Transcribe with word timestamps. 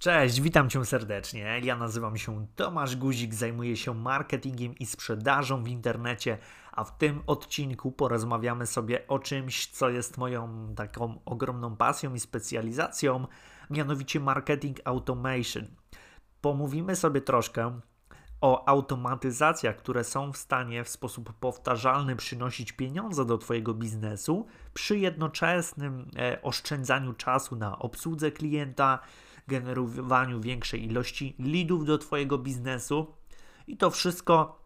Cześć, 0.00 0.40
witam 0.40 0.70
Cię 0.70 0.84
serdecznie. 0.84 1.60
Ja 1.62 1.76
nazywam 1.76 2.16
się 2.16 2.46
Tomasz 2.56 2.96
Guzik, 2.96 3.34
zajmuję 3.34 3.76
się 3.76 3.94
marketingiem 3.94 4.74
i 4.78 4.86
sprzedażą 4.86 5.64
w 5.64 5.68
internecie, 5.68 6.38
a 6.72 6.84
w 6.84 6.98
tym 6.98 7.22
odcinku 7.26 7.92
porozmawiamy 7.92 8.66
sobie 8.66 9.06
o 9.08 9.18
czymś, 9.18 9.66
co 9.66 9.90
jest 9.90 10.18
moją 10.18 10.74
taką 10.76 11.20
ogromną 11.24 11.76
pasją 11.76 12.14
i 12.14 12.20
specjalizacją, 12.20 13.26
mianowicie 13.70 14.20
marketing 14.20 14.80
automation. 14.84 15.66
Pomówimy 16.40 16.96
sobie 16.96 17.20
troszkę 17.20 17.80
o 18.40 18.68
automatyzacjach, 18.68 19.76
które 19.76 20.04
są 20.04 20.32
w 20.32 20.36
stanie 20.36 20.84
w 20.84 20.88
sposób 20.88 21.32
powtarzalny 21.32 22.16
przynosić 22.16 22.72
pieniądze 22.72 23.24
do 23.24 23.38
Twojego 23.38 23.74
biznesu 23.74 24.46
przy 24.74 24.98
jednoczesnym 24.98 26.10
e, 26.18 26.42
oszczędzaniu 26.42 27.12
czasu 27.12 27.56
na 27.56 27.78
obsłudze 27.78 28.30
klienta, 28.30 28.98
generowaniu 29.50 30.40
większej 30.40 30.84
ilości 30.84 31.34
leadów 31.38 31.84
do 31.84 31.98
Twojego 31.98 32.38
biznesu. 32.38 33.06
I 33.66 33.76
to 33.76 33.90
wszystko 33.90 34.60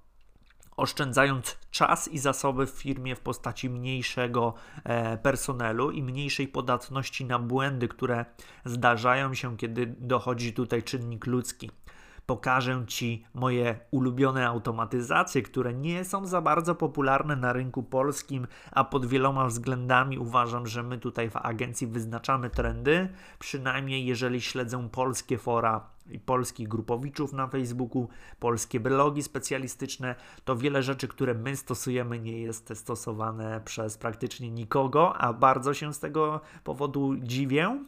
oszczędzając 0.76 1.58
czas 1.70 2.08
i 2.08 2.18
zasoby 2.18 2.66
w 2.66 2.70
firmie 2.70 3.16
w 3.16 3.20
postaci 3.20 3.70
mniejszego 3.70 4.54
e, 4.84 5.18
personelu 5.18 5.90
i 5.90 6.02
mniejszej 6.02 6.48
podatności 6.48 7.24
na 7.24 7.38
błędy, 7.38 7.88
które 7.88 8.24
zdarzają 8.64 9.34
się, 9.34 9.56
kiedy 9.56 9.94
dochodzi 9.98 10.52
tutaj 10.52 10.82
czynnik 10.82 11.26
ludzki 11.26 11.70
pokażę 12.26 12.84
Ci 12.86 13.24
moje 13.34 13.80
ulubione 13.90 14.48
automatyzacje, 14.48 15.42
które 15.42 15.74
nie 15.74 16.04
są 16.04 16.26
za 16.26 16.40
bardzo 16.40 16.74
popularne 16.74 17.36
na 17.36 17.52
rynku 17.52 17.82
polskim, 17.82 18.46
a 18.72 18.84
pod 18.84 19.06
wieloma 19.06 19.46
względami 19.46 20.18
uważam, 20.18 20.66
że 20.66 20.82
my 20.82 20.98
tutaj 20.98 21.30
w 21.30 21.36
agencji 21.36 21.86
wyznaczamy 21.86 22.50
trendy, 22.50 23.08
przynajmniej 23.38 24.06
jeżeli 24.06 24.40
śledzę 24.40 24.88
polskie 24.92 25.38
fora 25.38 25.94
i 26.10 26.18
polskich 26.18 26.68
grupowiczów 26.68 27.32
na 27.32 27.46
Facebooku, 27.46 28.08
polskie 28.38 28.80
blogi 28.80 29.22
specjalistyczne, 29.22 30.14
to 30.44 30.56
wiele 30.56 30.82
rzeczy, 30.82 31.08
które 31.08 31.34
my 31.34 31.56
stosujemy, 31.56 32.18
nie 32.18 32.40
jest 32.40 32.72
stosowane 32.74 33.60
przez 33.64 33.98
praktycznie 33.98 34.50
nikogo, 34.50 35.16
a 35.16 35.32
bardzo 35.32 35.74
się 35.74 35.94
z 35.94 35.98
tego 35.98 36.40
powodu 36.64 37.16
dziwię 37.16 37.78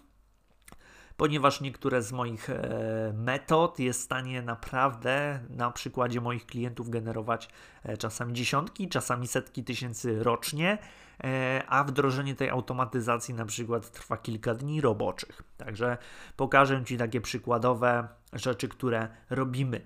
ponieważ 1.17 1.61
niektóre 1.61 2.03
z 2.03 2.13
moich 2.13 2.51
e, 2.51 3.13
metod 3.17 3.79
jest 3.79 4.01
w 4.01 4.05
stanie 4.05 4.43
naprawdę 4.43 5.41
na 5.51 5.71
przykładzie 5.71 6.21
moich 6.21 6.47
klientów 6.47 6.91
generować 6.91 7.49
e, 7.83 7.97
czasami 7.97 8.33
dziesiątki, 8.33 8.89
czasami 8.89 9.27
setki 9.27 9.65
tysięcy 9.65 10.23
rocznie, 10.23 10.79
e, 11.25 11.63
a 11.69 11.85
wdrożenie 11.85 12.35
tej 12.35 12.51
automatyzacji 12.51 13.35
na 13.35 13.45
przykład 13.45 13.91
trwa 13.91 14.17
kilka 14.17 14.55
dni 14.55 14.81
roboczych. 14.81 15.43
Także 15.57 15.99
pokażę 16.37 16.85
Ci 16.85 16.97
takie 16.97 17.21
przykładowe 17.21 18.09
rzeczy, 18.33 18.69
które 18.69 19.09
robimy. 19.31 19.81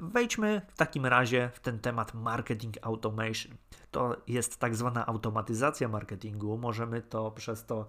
Wejdźmy 0.00 0.62
w 0.68 0.76
takim 0.76 1.06
razie 1.06 1.50
w 1.52 1.60
ten 1.60 1.78
temat 1.78 2.14
marketing 2.14 2.76
automation. 2.82 3.52
To 3.90 4.16
jest 4.26 4.58
tak 4.60 4.76
zwana 4.76 5.06
automatyzacja 5.06 5.88
marketingu. 5.88 6.58
Możemy 6.58 7.02
to 7.02 7.30
przez 7.30 7.64
to 7.64 7.86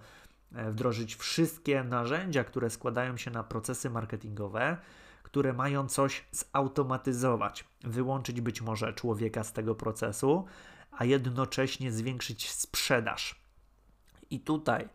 wdrożyć 0.54 1.16
wszystkie 1.16 1.84
narzędzia, 1.84 2.44
które 2.44 2.70
składają 2.70 3.16
się 3.16 3.30
na 3.30 3.44
procesy 3.44 3.90
marketingowe, 3.90 4.76
które 5.22 5.52
mają 5.52 5.88
coś 5.88 6.24
zautomatyzować, 6.30 7.64
wyłączyć 7.84 8.40
być 8.40 8.62
może 8.62 8.92
człowieka 8.92 9.44
z 9.44 9.52
tego 9.52 9.74
procesu, 9.74 10.44
a 10.92 11.04
jednocześnie 11.04 11.92
zwiększyć 11.92 12.50
sprzedaż. 12.50 13.42
I 14.30 14.40
tutaj 14.40 14.88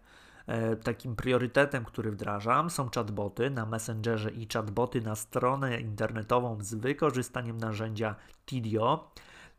e, 0.48 0.76
takim 0.76 1.16
priorytetem, 1.16 1.86
który 1.86 2.12
wdrażam, 2.12 2.70
są 2.70 2.90
chatboty 2.90 3.50
na 3.50 3.66
Messengerze 3.66 4.32
i 4.32 4.48
chatboty 4.54 5.02
na 5.02 5.16
stronę 5.16 5.82
internetową 5.82 6.58
z 6.62 6.74
wykorzystaniem 6.74 7.58
narzędzia 7.58 8.16
Tidio. 8.46 9.12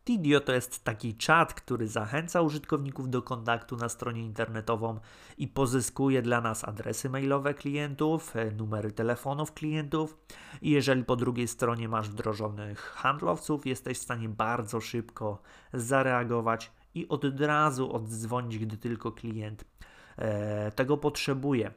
Tidio 0.09 0.41
to 0.41 0.53
jest 0.53 0.85
taki 0.85 1.15
czat, 1.15 1.55
który 1.55 1.89
zachęca 1.89 2.43
użytkowników 2.43 3.11
do 3.11 3.23
kontaktu 3.23 3.77
na 3.77 3.89
stronie 3.89 4.23
internetową 4.23 5.01
i 5.39 5.49
pozyskuje 5.49 6.23
dla 6.23 6.41
nas 6.41 6.65
adresy 6.65 7.11
mailowe 7.11 7.55
klientów, 7.55 8.37
e, 8.37 8.51
numery 8.51 8.93
telefonów 8.93 9.53
klientów. 9.53 10.17
I 10.63 10.71
jeżeli 10.71 11.05
po 11.05 11.17
drugiej 11.17 11.49
stronie 11.49 11.89
masz 11.89 12.09
wdrożonych 12.09 12.81
handlowców, 12.81 13.67
jesteś 13.67 13.99
w 13.99 14.03
stanie 14.03 14.29
bardzo 14.29 14.81
szybko 14.81 15.43
zareagować 15.73 16.73
i 16.95 17.09
od 17.09 17.41
razu 17.41 17.93
oddzwonić, 17.93 18.59
gdy 18.59 18.77
tylko 18.77 19.13
klient 19.13 19.65
e, 20.17 20.73
tego 20.73 20.97
potrzebuje. 20.97 21.71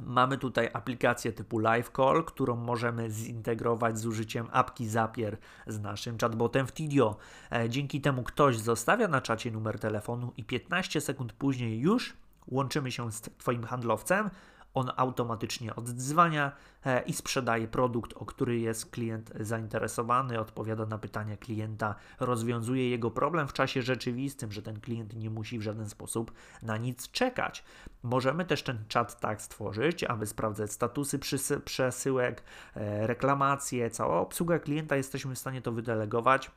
Mamy 0.00 0.38
tutaj 0.38 0.70
aplikację 0.72 1.32
typu 1.32 1.58
Live 1.58 1.90
Call, 1.96 2.24
którą 2.24 2.56
możemy 2.56 3.10
zintegrować 3.10 3.98
z 3.98 4.06
użyciem 4.06 4.48
apki 4.52 4.88
Zapier 4.88 5.36
z 5.66 5.80
naszym 5.80 6.18
chatbotem 6.18 6.66
w 6.66 6.72
Tidio. 6.72 7.16
E, 7.52 7.68
dzięki 7.68 8.00
temu 8.00 8.22
ktoś 8.22 8.58
zostawia 8.58 9.08
na 9.08 9.20
czacie 9.20 9.50
numer 9.50 9.78
telefonu 9.78 10.32
i 10.36 10.44
15 10.44 11.00
sekund 11.00 11.32
później 11.32 11.80
już 11.80 12.16
łączymy 12.48 12.92
się 12.92 13.12
z 13.12 13.20
Twoim 13.20 13.64
handlowcem, 13.64 14.30
on 14.74 14.90
automatycznie 14.96 15.76
oddzwania 15.76 16.52
e, 16.86 17.02
i 17.02 17.12
sprzedaje 17.12 17.68
produkt, 17.68 18.12
o 18.12 18.24
który 18.24 18.58
jest 18.58 18.90
klient 18.90 19.32
zainteresowany, 19.40 20.40
odpowiada 20.40 20.86
na 20.86 20.98
pytania 20.98 21.36
klienta, 21.36 21.94
rozwiązuje 22.20 22.90
jego 22.90 23.10
problem 23.10 23.48
w 23.48 23.52
czasie 23.52 23.82
rzeczywistym, 23.82 24.52
że 24.52 24.62
ten 24.62 24.80
klient 24.80 25.16
nie 25.16 25.30
musi 25.30 25.58
w 25.58 25.62
żaden 25.62 25.88
sposób 25.88 26.32
na 26.62 26.76
nic 26.76 27.10
czekać. 27.10 27.64
Możemy 28.02 28.44
też 28.44 28.62
ten 28.62 28.84
czat 28.88 29.20
tak 29.20 29.42
stworzyć, 29.42 30.04
aby 30.04 30.26
sprawdzać 30.26 30.72
statusy 30.72 31.18
przesyłek, 31.64 32.42
e, 32.76 33.06
reklamacje, 33.06 33.90
cała 33.90 34.20
obsługa 34.20 34.58
klienta 34.58 34.96
jesteśmy 34.96 35.34
w 35.34 35.38
stanie 35.38 35.62
to 35.62 35.72
wydelegować 35.72 36.50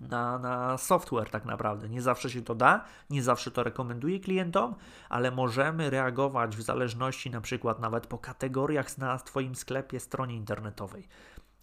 na, 0.00 0.38
na 0.38 0.78
software 0.78 1.30
tak 1.30 1.44
naprawdę. 1.44 1.88
Nie 1.88 2.02
zawsze 2.02 2.30
się 2.30 2.42
to 2.42 2.54
da, 2.54 2.84
nie 3.10 3.22
zawsze 3.22 3.50
to 3.50 3.62
rekomenduję 3.62 4.20
klientom, 4.20 4.74
ale 5.08 5.30
możemy 5.30 5.90
reagować 5.90 6.56
w 6.56 6.62
zależności 6.62 7.30
na 7.30 7.40
przykład 7.40 7.80
nawet 7.80 8.06
po 8.06 8.18
kategoriach 8.18 8.98
na 8.98 9.18
Twoim 9.18 9.54
sklepie, 9.54 10.00
stronie 10.00 10.36
internetowej. 10.36 11.08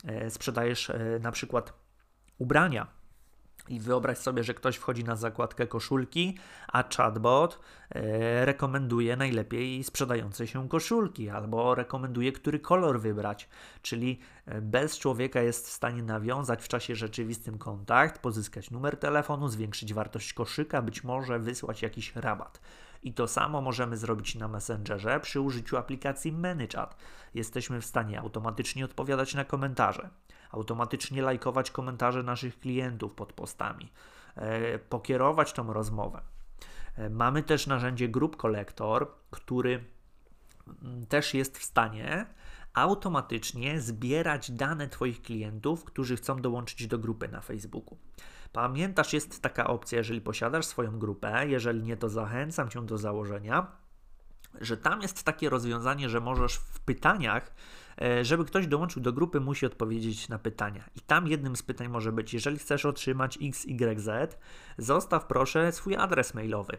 E, 0.06 0.30
sprzedajesz 0.30 0.90
e, 0.90 1.20
na 1.22 1.32
przykład 1.32 1.74
ubrania, 2.38 2.88
i 3.70 3.80
wyobraź 3.80 4.18
sobie, 4.18 4.44
że 4.44 4.54
ktoś 4.54 4.76
wchodzi 4.76 5.04
na 5.04 5.16
zakładkę 5.16 5.68
koszulki, 5.68 6.38
a 6.68 6.84
chatbot 6.98 7.60
e, 7.90 8.46
rekomenduje 8.46 9.16
najlepiej 9.16 9.84
sprzedające 9.84 10.48
się 10.48 10.70
koszulki, 10.70 11.30
albo 11.30 11.76
rekomenduje, 11.76 12.32
który 12.32 12.60
kolor 12.60 13.00
wybrać. 13.00 13.50
Czyli 13.82 14.20
e, 14.46 14.62
bez 14.62 15.00
człowieka 15.00 15.42
jest 15.42 15.68
w 15.68 15.72
stanie 15.72 16.04
nawiązać 16.04 16.64
w 16.64 16.68
czasie 16.68 16.96
rzeczywistym 16.96 17.58
kontakt, 17.58 18.22
pozyskać 18.22 18.72
numer 18.72 18.98
telefonu, 18.98 19.48
zwiększyć 19.48 19.94
wartość 19.94 20.34
koszyka, 20.34 20.82
być 20.82 21.04
może 21.04 21.40
wysłać 21.40 21.82
jakiś 21.82 22.16
rabat. 22.16 22.60
I 23.04 23.14
to 23.14 23.28
samo 23.28 23.62
możemy 23.62 23.98
zrobić 23.98 24.36
na 24.36 24.48
Messengerze 24.48 25.20
przy 25.20 25.42
użyciu 25.42 25.78
aplikacji 25.78 26.32
ManyChat. 26.32 26.96
Jesteśmy 27.34 27.82
w 27.82 27.86
stanie 27.86 28.20
automatycznie 28.20 28.86
odpowiadać 28.86 29.34
na 29.34 29.46
komentarze 29.46 30.10
automatycznie 30.54 31.22
lajkować 31.22 31.72
komentarze 31.72 32.24
naszych 32.24 32.60
klientów 32.60 33.14
pod 33.14 33.34
postami, 33.34 33.92
e, 34.36 34.80
pokierować 34.80 35.54
tą 35.54 35.74
rozmowę. 35.74 36.22
E, 36.98 37.10
mamy 37.10 37.44
też 37.44 37.68
narzędzie 37.68 38.10
Group 38.10 38.38
Collector, 38.38 39.12
który 39.32 39.84
mm, 40.84 41.06
też 41.06 41.34
jest 41.34 41.58
w 41.58 41.64
stanie 41.64 42.26
automatycznie 42.74 43.82
zbierać 43.82 44.52
dane 44.52 44.88
Twoich 44.88 45.22
klientów, 45.22 45.84
którzy 45.84 46.16
chcą 46.16 46.42
dołączyć 46.42 46.88
do 46.88 47.00
grupy 47.00 47.28
na 47.28 47.42
Facebooku. 47.42 47.98
Pamiętasz, 48.54 49.14
jest 49.14 49.42
taka 49.42 49.68
opcja, 49.68 49.98
jeżeli 49.98 50.22
posiadasz 50.22 50.66
swoją 50.66 51.00
grupę, 51.00 51.48
jeżeli 51.48 51.84
nie, 51.84 51.98
to 51.98 52.10
zachęcam 52.10 52.70
Cię 52.70 52.86
do 52.86 52.98
założenia, 52.98 53.68
że 54.62 54.78
tam 54.78 55.02
jest 55.02 55.24
takie 55.24 55.50
rozwiązanie, 55.50 56.10
że 56.10 56.20
możesz 56.20 56.56
w 56.56 56.80
pytaniach 56.80 57.52
E, 58.02 58.26
żeby 58.26 58.46
ktoś 58.46 58.68
dołączył 58.68 59.02
do 59.02 59.14
grupy, 59.14 59.40
musi 59.40 59.66
odpowiedzieć 59.66 60.30
na 60.30 60.40
pytania. 60.40 60.90
I 60.96 61.00
tam 61.02 61.28
jednym 61.28 61.56
z 61.56 61.64
pytań 61.64 61.88
może 61.88 62.12
być: 62.12 62.34
jeżeli 62.34 62.58
chcesz 62.58 62.86
otrzymać 62.86 63.40
XYZ, 63.42 64.10
zostaw 64.78 65.26
proszę 65.26 65.72
swój 65.72 65.96
adres 65.96 66.34
mailowy. 66.34 66.78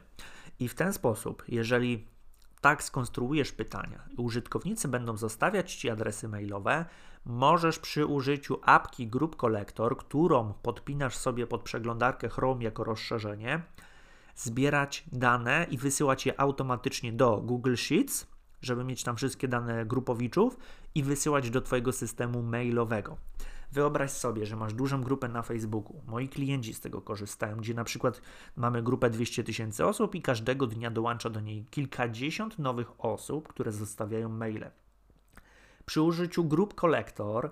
I 0.60 0.68
w 0.68 0.74
ten 0.74 0.92
sposób, 0.92 1.44
jeżeli 1.48 2.06
tak 2.64 2.82
skonstruujesz 2.82 3.52
pytania 3.52 4.02
użytkownicy 4.16 4.88
będą 4.88 5.16
zostawiać 5.16 5.74
Ci 5.74 5.90
adresy 5.90 6.28
mailowe, 6.28 6.84
możesz 7.24 7.78
przy 7.78 8.06
użyciu 8.06 8.60
apki 8.62 9.08
Group 9.08 9.36
Collector, 9.36 9.96
którą 9.96 10.52
podpinasz 10.62 11.16
sobie 11.16 11.46
pod 11.46 11.62
przeglądarkę 11.62 12.28
Chrome 12.28 12.64
jako 12.64 12.84
rozszerzenie, 12.84 13.62
zbierać 14.36 15.04
dane 15.12 15.66
i 15.70 15.78
wysyłać 15.78 16.26
je 16.26 16.40
automatycznie 16.40 17.12
do 17.12 17.36
Google 17.36 17.74
Sheets 17.74 18.26
żeby 18.62 18.84
mieć 18.84 19.02
tam 19.02 19.16
wszystkie 19.16 19.48
dane 19.48 19.86
grupowiczów 19.86 20.58
i 20.94 21.02
wysyłać 21.02 21.50
do 21.50 21.60
Twojego 21.60 21.92
systemu 21.92 22.42
mailowego. 22.42 23.16
Wyobraź 23.72 24.10
sobie, 24.10 24.46
że 24.46 24.56
masz 24.56 24.74
dużą 24.74 25.02
grupę 25.02 25.28
na 25.28 25.42
Facebooku. 25.42 26.02
Moi 26.06 26.28
klienci 26.28 26.74
z 26.74 26.80
tego 26.80 27.02
korzystają, 27.02 27.56
gdzie 27.56 27.74
na 27.74 27.84
przykład 27.84 28.22
mamy 28.56 28.82
grupę 28.82 29.10
200 29.10 29.44
tysięcy 29.44 29.86
osób 29.86 30.14
i 30.14 30.22
każdego 30.22 30.66
dnia 30.66 30.90
dołącza 30.90 31.30
do 31.30 31.40
niej 31.40 31.66
kilkadziesiąt 31.70 32.58
nowych 32.58 33.04
osób, 33.04 33.48
które 33.48 33.72
zostawiają 33.72 34.28
maile. 34.28 34.70
Przy 35.86 36.02
użyciu 36.02 36.44
Group 36.44 36.74
Collector 36.74 37.50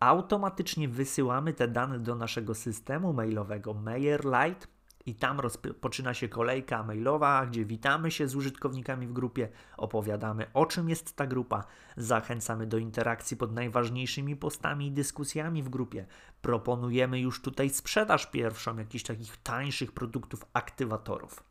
automatycznie 0.00 0.88
wysyłamy 0.88 1.52
te 1.52 1.68
dane 1.68 1.98
do 1.98 2.14
naszego 2.14 2.54
systemu 2.54 3.12
mailowego 3.12 3.74
MailerLite 3.74 4.66
i 5.06 5.14
tam 5.14 5.40
rozpoczyna 5.40 6.14
się 6.14 6.28
kolejka 6.28 6.82
mailowa, 6.82 7.46
gdzie 7.46 7.64
witamy 7.64 8.10
się 8.10 8.28
z 8.28 8.36
użytkownikami 8.36 9.06
w 9.06 9.12
grupie, 9.12 9.48
opowiadamy 9.76 10.46
o 10.54 10.66
czym 10.66 10.88
jest 10.88 11.16
ta 11.16 11.26
grupa, 11.26 11.64
zachęcamy 11.96 12.66
do 12.66 12.78
interakcji 12.78 13.36
pod 13.36 13.52
najważniejszymi 13.52 14.36
postami 14.36 14.86
i 14.86 14.92
dyskusjami 14.92 15.62
w 15.62 15.68
grupie. 15.68 16.06
Proponujemy 16.42 17.20
już 17.20 17.42
tutaj 17.42 17.70
sprzedaż 17.70 18.26
pierwszą 18.26 18.78
jakichś 18.78 19.04
takich 19.04 19.36
tańszych 19.36 19.92
produktów 19.92 20.44
aktywatorów. 20.52 21.44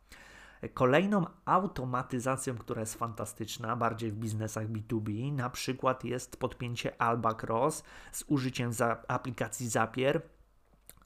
Kolejną 0.74 1.26
automatyzacją, 1.44 2.58
która 2.58 2.80
jest 2.80 2.94
fantastyczna, 2.94 3.76
bardziej 3.76 4.12
w 4.12 4.16
biznesach 4.16 4.68
B2B, 4.68 5.32
na 5.32 5.50
przykład 5.50 6.04
jest 6.04 6.36
podpięcie 6.36 7.02
Alba 7.02 7.34
Cross 7.34 7.82
z 8.12 8.24
użyciem 8.26 8.70
aplikacji 9.08 9.68
Zapier 9.68 10.22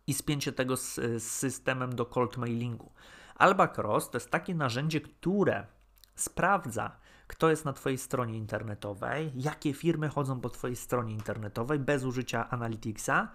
i 0.08 0.14
spięcie 0.14 0.52
tego 0.52 0.76
z, 0.76 0.94
z 0.94 1.22
systemem 1.22 1.94
do 1.94 2.06
cold 2.06 2.37
mailingu. 2.37 2.93
Albacross 3.34 4.10
to 4.10 4.16
jest 4.16 4.31
takie 4.31 4.55
narzędzie, 4.55 5.00
które 5.00 5.66
sprawdza, 6.14 6.96
kto 7.26 7.50
jest 7.50 7.64
na 7.64 7.72
Twojej 7.72 7.99
stronie 7.99 8.38
internetowej, 8.38 9.32
jakie 9.34 9.75
firmy 9.75 10.08
chodzą 10.08 10.40
po 10.40 10.50
Twojej 10.50 10.76
stronie 10.76 11.14
internetowej 11.14 11.78
bez 11.78 12.05
użycia 12.05 12.50
Analyticsa. 12.50 13.28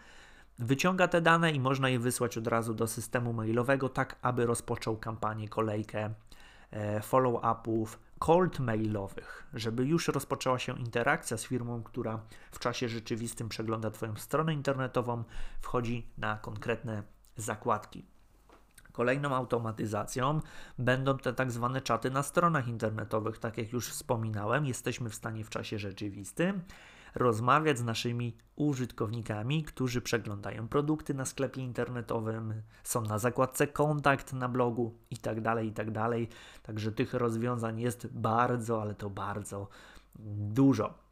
Wyciąga 0.59 1.07
te 1.07 1.21
dane 1.21 1.51
i 1.51 1.59
można 1.59 1.89
je 1.89 1.99
wysłać 1.99 2.37
od 2.37 2.47
razu 2.47 2.73
do 2.73 2.87
systemu 2.87 3.33
mailowego, 3.33 3.89
tak 3.89 4.15
aby 4.21 4.45
rozpoczął 4.45 4.97
kampanię, 4.97 5.49
kolejkę 5.49 6.13
e, 6.71 6.99
follow-upów, 6.99 7.99
cold 8.23 8.59
mailowych, 8.59 9.43
żeby 9.53 9.85
już 9.85 10.07
rozpoczęła 10.07 10.59
się 10.59 10.79
interakcja 10.79 11.37
z 11.37 11.43
firmą, 11.43 11.83
która 11.83 12.19
w 12.51 12.59
czasie 12.59 12.89
rzeczywistym 12.89 13.49
przegląda 13.49 13.91
Twoją 13.91 14.15
stronę 14.15 14.53
internetową, 14.53 15.23
wchodzi 15.61 16.07
na 16.17 16.37
konkretne 16.37 17.03
zakładki. 17.37 18.05
Kolejną 18.91 19.35
automatyzacją 19.35 20.41
będą 20.77 21.17
te 21.17 21.33
tak 21.33 21.51
zwane 21.51 21.81
czaty 21.81 22.11
na 22.11 22.23
stronach 22.23 22.67
internetowych. 22.67 23.37
Tak 23.37 23.57
jak 23.57 23.73
już 23.73 23.89
wspominałem, 23.89 24.65
jesteśmy 24.65 25.09
w 25.09 25.15
stanie 25.15 25.43
w 25.43 25.49
czasie 25.49 25.79
rzeczywistym 25.79 26.61
rozmawiać 27.15 27.77
z 27.77 27.83
naszymi 27.83 28.38
użytkownikami, 28.56 29.63
którzy 29.63 30.01
przeglądają 30.01 30.68
produkty 30.68 31.13
na 31.13 31.25
sklepie 31.25 31.62
internetowym, 31.62 32.54
są 32.83 33.01
na 33.01 33.19
zakładce 33.19 33.68
kontakt 33.68 34.33
na 34.33 34.50
blogu 34.50 34.98
itd. 35.12 35.42
Tak 35.42 35.65
itd. 35.65 35.94
Tak 35.94 36.12
Także 36.63 36.92
tych 36.92 37.13
rozwiązań 37.13 37.80
jest 37.80 38.07
bardzo, 38.07 38.81
ale 38.81 38.95
to 38.95 39.10
bardzo 39.10 39.68
dużo. 40.36 41.04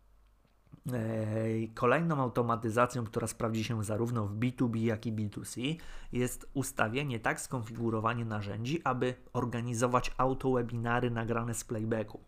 Kolejną 1.74 2.22
automatyzacją, 2.22 3.04
która 3.04 3.28
sprawdzi 3.28 3.64
się 3.64 3.84
zarówno 3.84 4.28
w 4.28 4.36
B2B, 4.36 4.78
jak 4.78 5.06
i 5.06 5.14
B2C, 5.14 5.76
jest 6.12 6.50
ustawienie, 6.54 7.20
tak 7.20 7.42
skonfigurowanie 7.42 8.26
narzędzi, 8.26 8.82
aby 8.84 9.14
organizować 9.34 10.12
autowebinary 10.18 11.12
nagrane 11.12 11.54
z 11.54 11.64
playbacku. 11.64 12.20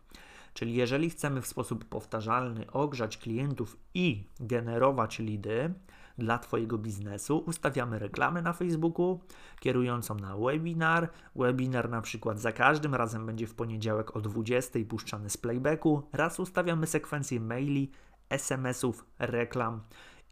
Czyli 0.54 0.74
jeżeli 0.74 1.10
chcemy 1.10 1.42
w 1.42 1.46
sposób 1.46 1.84
powtarzalny 1.84 2.70
ogrzać 2.70 3.18
klientów 3.18 3.76
i 3.94 4.28
generować 4.40 5.18
lidy 5.18 5.74
dla 6.18 6.38
Twojego 6.38 6.78
biznesu, 6.78 7.38
ustawiamy 7.38 7.98
reklamę 7.98 8.42
na 8.42 8.52
Facebooku 8.52 9.20
kierującą 9.60 10.14
na 10.14 10.36
webinar. 10.36 11.10
Webinar 11.36 11.90
na 11.90 12.00
przykład 12.00 12.40
za 12.40 12.52
każdym 12.52 12.94
razem 12.94 13.26
będzie 13.26 13.46
w 13.46 13.54
poniedziałek 13.54 14.16
o 14.16 14.20
20 14.20 14.78
puszczany 14.88 15.30
z 15.30 15.36
playbacku. 15.36 16.02
Raz 16.12 16.40
ustawiamy 16.40 16.86
sekwencję 16.86 17.40
maili, 17.40 17.90
SMS-ów, 18.30 19.06
reklam 19.18 19.80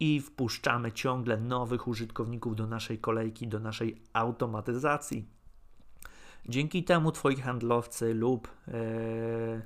i 0.00 0.20
wpuszczamy 0.20 0.92
ciągle 0.92 1.36
nowych 1.36 1.88
użytkowników 1.88 2.56
do 2.56 2.66
naszej 2.66 2.98
kolejki, 2.98 3.48
do 3.48 3.60
naszej 3.60 4.02
automatyzacji. 4.12 5.41
Dzięki 6.48 6.84
temu 6.84 7.12
Twoi 7.12 7.36
handlowcy 7.36 8.14
lub 8.14 8.48
e, 8.68 8.72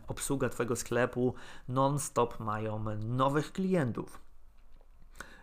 obsługa 0.09 0.49
Twojego 0.49 0.77
sklepu 0.77 1.35
non-stop 1.69 2.41
mają 2.41 2.85
nowych 2.99 3.53
klientów. 3.53 4.21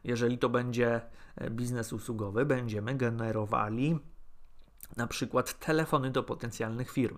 Jeżeli 0.04 0.38
to 0.38 0.50
będzie 0.50 1.02
e, 1.36 1.50
biznes 1.50 1.94
usługowy, 1.94 2.46
będziemy 2.46 2.96
generowali 2.96 4.00
na 4.98 5.08
przykład 5.08 5.60
telefony 5.60 6.12
do 6.12 6.24
potencjalnych 6.24 6.92
firm 6.92 7.18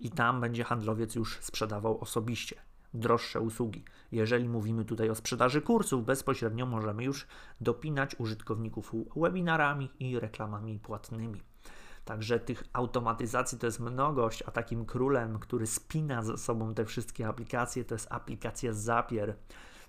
i 0.00 0.10
tam 0.10 0.40
będzie 0.40 0.64
handlowiec 0.64 1.14
już 1.14 1.38
sprzedawał 1.40 2.00
osobiście 2.00 2.56
droższe 2.94 3.40
usługi. 3.40 3.84
Jeżeli 4.12 4.48
mówimy 4.48 4.84
tutaj 4.84 5.10
o 5.10 5.14
sprzedaży 5.14 5.62
kursów, 5.62 6.04
bezpośrednio 6.04 6.66
możemy 6.66 7.04
już 7.04 7.26
dopinać 7.60 8.16
użytkowników 8.18 8.92
webinarami 9.16 9.90
i 9.98 10.20
reklamami 10.20 10.78
płatnymi. 10.78 11.42
Także 12.06 12.40
tych 12.40 12.64
automatyzacji 12.72 13.58
to 13.58 13.66
jest 13.66 13.80
mnogość, 13.80 14.42
a 14.46 14.50
takim 14.50 14.84
królem, 14.84 15.38
który 15.38 15.66
spina 15.66 16.22
ze 16.22 16.38
sobą 16.38 16.74
te 16.74 16.84
wszystkie 16.84 17.28
aplikacje, 17.28 17.84
to 17.84 17.94
jest 17.94 18.12
aplikacja 18.12 18.72
Zapier. 18.72 19.34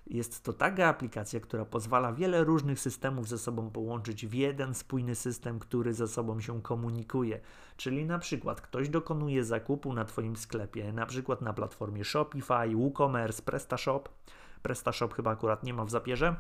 Jest 0.08 0.44
to 0.44 0.54
taka 0.54 0.88
aplikacja, 0.88 1.40
która 1.40 1.66
pozwala 1.66 2.14
wiele 2.14 2.44
różnych 2.44 2.80
systemów 2.80 3.28
ze 3.28 3.38
sobą 3.38 3.70
połączyć 3.70 4.26
w 4.26 4.34
jeden 4.34 4.74
spójny 4.74 5.16
system, 5.16 5.60
który 5.60 5.94
ze 5.94 6.08
sobą 6.08 6.40
się 6.42 6.62
komunikuje. 6.62 7.40
Czyli 7.78 8.06
na 8.06 8.20
przykład 8.20 8.62
ktoś 8.62 8.90
dokonuje 8.90 9.44
zakupu 9.44 9.94
na 9.94 10.06
Twoim 10.06 10.36
sklepie, 10.36 10.94
na 10.94 11.06
przykład 11.06 11.42
na 11.42 11.54
platformie 11.54 12.04
Shopify, 12.04 12.76
WooCommerce, 12.76 13.42
PrestaShop. 13.42 14.10
PrestaShop 14.62 15.14
chyba 15.14 15.32
akurat 15.32 15.64
nie 15.64 15.74
ma 15.74 15.86
w 15.86 15.90
zapierze 15.90 16.36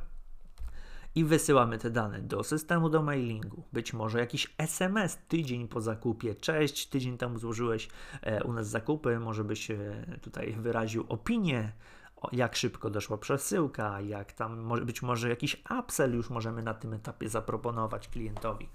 i 1.15 1.23
wysyłamy 1.23 1.77
te 1.77 1.89
dane 1.89 2.21
do 2.21 2.43
systemu 2.43 2.89
do 2.89 3.03
mailingu. 3.03 3.63
Być 3.73 3.93
może 3.93 4.19
jakiś 4.19 4.53
SMS 4.57 5.17
tydzień 5.27 5.67
po 5.67 5.81
zakupie. 5.81 6.35
Cześć, 6.35 6.87
tydzień 6.87 7.17
temu 7.17 7.39
złożyłeś 7.39 7.89
e, 8.21 8.43
u 8.43 8.53
nas 8.53 8.69
zakupy, 8.69 9.19
może 9.19 9.43
byś 9.43 9.71
e, 9.71 9.77
tutaj 10.21 10.53
wyraził 10.53 11.05
opinię 11.09 11.71
jak 12.31 12.55
szybko 12.55 12.89
doszła 12.89 13.17
przesyłka, 13.17 14.01
jak 14.01 14.33
tam 14.33 14.69
być 14.85 15.01
może 15.01 15.29
jakiś 15.29 15.63
upsell 15.79 16.13
już 16.13 16.29
możemy 16.29 16.63
na 16.63 16.73
tym 16.73 16.93
etapie 16.93 17.29
zaproponować 17.29 18.07
klientowi. 18.07 18.69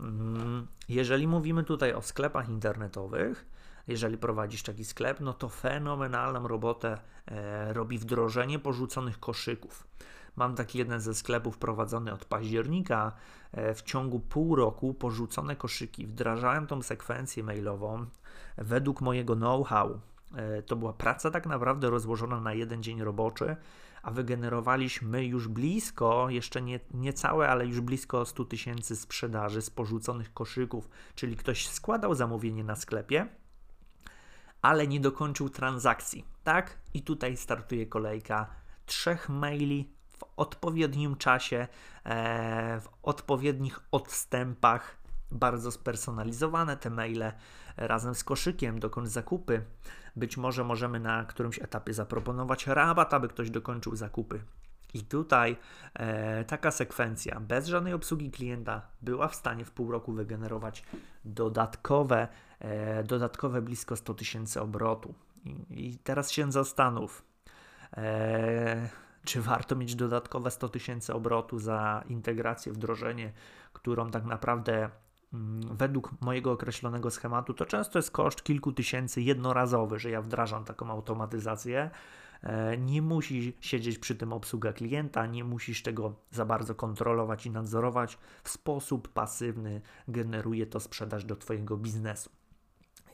Mm, 0.00 0.66
jeżeli 0.88 1.28
mówimy 1.28 1.64
tutaj 1.64 1.92
o 1.92 2.02
sklepach 2.02 2.48
internetowych, 2.48 3.46
jeżeli 3.88 4.18
prowadzisz 4.18 4.62
taki 4.62 4.84
sklep, 4.84 5.20
no 5.20 5.32
to 5.32 5.48
fenomenalną 5.48 6.48
robotę 6.48 6.98
e, 7.26 7.72
robi 7.72 7.98
wdrożenie 7.98 8.58
porzuconych 8.58 9.20
koszyków. 9.20 9.86
Mam 10.36 10.54
taki 10.54 10.78
jeden 10.78 11.00
ze 11.00 11.14
sklepów 11.14 11.58
prowadzony 11.58 12.12
od 12.12 12.24
października. 12.24 13.12
E, 13.52 13.74
w 13.74 13.82
ciągu 13.82 14.20
pół 14.20 14.56
roku 14.56 14.94
porzucone 14.94 15.56
koszyki. 15.56 16.06
Wdrażałem 16.06 16.66
tą 16.66 16.82
sekwencję 16.82 17.42
mailową 17.42 18.06
według 18.58 19.00
mojego 19.00 19.36
know-how. 19.36 20.00
E, 20.34 20.62
to 20.62 20.76
była 20.76 20.92
praca 20.92 21.30
tak 21.30 21.46
naprawdę 21.46 21.90
rozłożona 21.90 22.40
na 22.40 22.54
jeden 22.54 22.82
dzień 22.82 23.02
roboczy, 23.02 23.56
a 24.02 24.10
wygenerowaliśmy 24.10 25.24
już 25.24 25.48
blisko, 25.48 26.30
jeszcze 26.30 26.62
nie, 26.62 26.80
nie 26.94 27.12
całe, 27.12 27.48
ale 27.48 27.66
już 27.66 27.80
blisko 27.80 28.24
100 28.24 28.44
tysięcy 28.44 28.96
sprzedaży 28.96 29.62
z 29.62 29.70
porzuconych 29.70 30.34
koszyków, 30.34 30.88
czyli 31.14 31.36
ktoś 31.36 31.68
składał 31.68 32.14
zamówienie 32.14 32.64
na 32.64 32.76
sklepie, 32.76 33.26
ale 34.62 34.86
nie 34.86 35.00
dokończył 35.00 35.48
transakcji. 35.48 36.24
Tak? 36.44 36.78
I 36.94 37.02
tutaj 37.02 37.36
startuje 37.36 37.86
kolejka 37.86 38.46
trzech 38.86 39.28
maili 39.28 39.92
w 40.20 40.24
odpowiednim 40.36 41.16
czasie, 41.16 41.68
e, 42.04 42.80
w 42.80 42.88
odpowiednich 43.02 43.80
odstępach, 43.90 44.96
bardzo 45.30 45.70
spersonalizowane 45.70 46.76
te 46.76 46.90
maile 46.90 47.32
razem 47.76 48.14
z 48.14 48.24
koszykiem, 48.24 48.80
dokąd 48.80 49.08
zakupy. 49.08 49.62
Być 50.16 50.36
może 50.36 50.64
możemy 50.64 51.00
na 51.00 51.24
którymś 51.24 51.58
etapie 51.58 51.94
zaproponować 51.94 52.66
rabat, 52.66 53.14
aby 53.14 53.28
ktoś 53.28 53.50
dokończył 53.50 53.96
zakupy. 53.96 54.40
I 54.94 55.02
tutaj 55.02 55.56
e, 55.94 56.44
taka 56.44 56.70
sekwencja 56.70 57.40
bez 57.40 57.66
żadnej 57.66 57.92
obsługi 57.92 58.30
klienta 58.30 58.82
była 59.02 59.28
w 59.28 59.34
stanie 59.34 59.64
w 59.64 59.70
pół 59.70 59.90
roku 59.92 60.12
wygenerować 60.12 60.84
dodatkowe, 61.24 62.28
e, 62.58 63.04
dodatkowe 63.04 63.62
blisko 63.62 63.96
100 63.96 64.14
tysięcy 64.14 64.60
obrotu. 64.60 65.14
I, 65.44 65.64
I, 65.70 65.98
teraz 65.98 66.30
się 66.30 66.52
zastanów. 66.52 67.24
E, 67.96 68.88
czy 69.24 69.42
warto 69.42 69.76
mieć 69.76 69.94
dodatkowe 69.94 70.50
100 70.50 70.68
tysięcy 70.68 71.14
obrotu 71.14 71.58
za 71.58 72.04
integrację, 72.08 72.72
wdrożenie, 72.72 73.32
którą 73.72 74.10
tak 74.10 74.24
naprawdę 74.24 74.90
mm, 75.34 75.76
według 75.76 76.10
mojego 76.20 76.52
określonego 76.52 77.10
schematu 77.10 77.54
to 77.54 77.66
często 77.66 77.98
jest 77.98 78.10
koszt 78.10 78.42
kilku 78.42 78.72
tysięcy 78.72 79.22
jednorazowy, 79.22 79.98
że 79.98 80.10
ja 80.10 80.22
wdrażam 80.22 80.64
taką 80.64 80.90
automatyzację. 80.90 81.90
E, 82.42 82.78
nie 82.78 83.02
musi 83.02 83.56
siedzieć 83.60 83.98
przy 83.98 84.14
tym 84.14 84.32
obsługa 84.32 84.72
klienta, 84.72 85.26
nie 85.26 85.44
musisz 85.44 85.82
tego 85.82 86.14
za 86.30 86.44
bardzo 86.44 86.74
kontrolować 86.74 87.46
i 87.46 87.50
nadzorować. 87.50 88.18
W 88.42 88.48
sposób 88.48 89.08
pasywny 89.08 89.80
generuje 90.08 90.66
to 90.66 90.80
sprzedaż 90.80 91.24
do 91.24 91.36
Twojego 91.36 91.76
biznesu. 91.76 92.30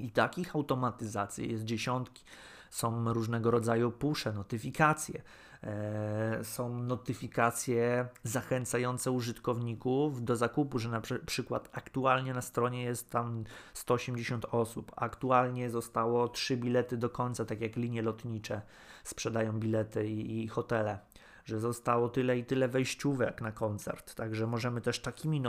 I 0.00 0.10
takich 0.10 0.56
automatyzacji 0.56 1.52
jest 1.52 1.64
dziesiątki. 1.64 2.24
są 2.70 3.12
różnego 3.12 3.50
rodzaju 3.50 3.90
pusze, 3.90 4.32
notyfikacje. 4.32 5.22
E, 5.62 6.44
są 6.44 6.82
notyfikacje 6.82 8.08
zachęcające 8.22 9.10
użytkowników 9.10 10.24
do 10.24 10.36
zakupu, 10.36 10.78
że 10.78 10.88
na 10.88 11.00
przykład 11.26 11.68
aktualnie 11.72 12.34
na 12.34 12.42
stronie 12.42 12.82
jest 12.82 13.10
tam 13.10 13.44
180 13.74 14.44
osób, 14.44 14.92
aktualnie 14.96 15.70
zostało 15.70 16.28
3 16.28 16.56
bilety 16.56 16.96
do 16.96 17.10
końca, 17.10 17.44
tak 17.44 17.60
jak 17.60 17.76
linie 17.76 18.02
lotnicze 18.02 18.62
sprzedają 19.04 19.52
bilety 19.52 20.08
i, 20.08 20.44
i 20.44 20.48
hotele 20.48 20.98
że 21.46 21.60
zostało 21.60 22.08
tyle 22.08 22.38
i 22.38 22.44
tyle 22.44 22.68
wejściówek 22.68 23.40
na 23.40 23.52
koncert. 23.52 24.14
Także 24.14 24.46
możemy 24.46 24.80
też 24.80 25.00
takimi 25.00 25.42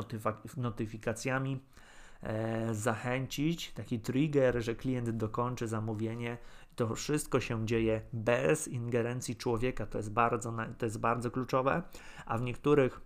notyfikacjami 0.57 1.59
e, 2.23 2.73
zachęcić, 2.73 3.71
taki 3.71 3.99
trigger, 3.99 4.63
że 4.63 4.75
klient 4.75 5.09
dokończy 5.09 5.67
zamówienie. 5.67 6.37
To 6.77 6.95
wszystko 6.95 7.39
się 7.39 7.65
dzieje 7.65 8.01
bez 8.13 8.67
ingerencji 8.67 9.35
człowieka, 9.35 9.85
to 9.85 9.97
jest 9.97 10.11
bardzo, 10.11 10.53
to 10.77 10.85
jest 10.85 10.99
bardzo 10.99 11.31
kluczowe, 11.31 11.83
a 12.25 12.37
w 12.37 12.41
niektórych 12.41 13.01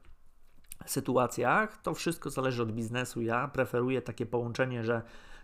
sytuacjach 0.85 1.81
to 1.81 1.93
wszystko 1.93 2.29
zależy 2.29 2.63
od 2.63 2.71
biznesu. 2.71 3.21
Ja 3.21 3.47
preferuję 3.47 4.01
takie 4.01 4.25
połączenie, 4.25 4.83
że 4.83 5.01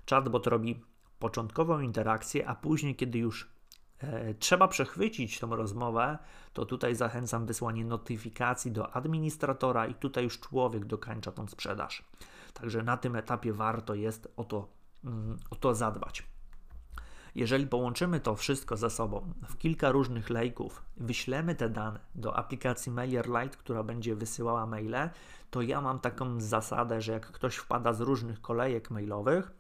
chatbot 0.09 0.47
robi 0.47 0.83
początkową 1.19 1.79
interakcję, 1.79 2.47
a 2.47 2.55
później, 2.55 2.95
kiedy 2.95 3.19
już 3.19 3.49
e, 3.99 4.33
trzeba 4.33 4.67
przechwycić 4.67 5.39
tą 5.39 5.55
rozmowę, 5.55 6.17
to 6.53 6.65
tutaj 6.65 6.95
zachęcam 6.95 7.45
wysłanie 7.45 7.85
notyfikacji 7.85 8.71
do 8.71 8.95
administratora 8.95 9.87
i 9.87 9.95
tutaj 9.95 10.23
już 10.23 10.39
człowiek 10.39 10.85
dokańcza 10.85 11.31
tą 11.31 11.47
sprzedaż. 11.47 12.03
Także 12.53 12.83
na 12.83 12.97
tym 12.97 13.15
etapie 13.15 13.53
warto 13.53 13.95
jest 13.95 14.33
o 14.37 14.43
to, 14.43 14.67
mm, 15.03 15.37
o 15.49 15.55
to 15.55 15.75
zadbać. 15.75 16.36
Jeżeli 17.37 17.67
połączymy 17.67 18.19
to 18.19 18.35
wszystko 18.35 18.77
ze 18.77 18.89
sobą 18.89 19.33
w 19.49 19.57
kilka 19.57 19.91
różnych 19.91 20.29
lejków, 20.29 20.83
wyślemy 20.97 21.55
te 21.55 21.69
dane 21.69 21.99
do 22.15 22.37
aplikacji 22.37 22.91
MailerLite, 22.91 23.57
która 23.57 23.83
będzie 23.83 24.15
wysyłała 24.15 24.65
maile, 24.65 25.09
to 25.51 25.61
ja 25.61 25.81
mam 25.81 25.99
taką 25.99 26.41
zasadę, 26.41 27.01
że 27.01 27.11
jak 27.11 27.31
ktoś 27.31 27.55
wpada 27.55 27.93
z 27.93 28.01
różnych 28.01 28.41
kolejek 28.41 28.91
mailowych, 28.91 29.51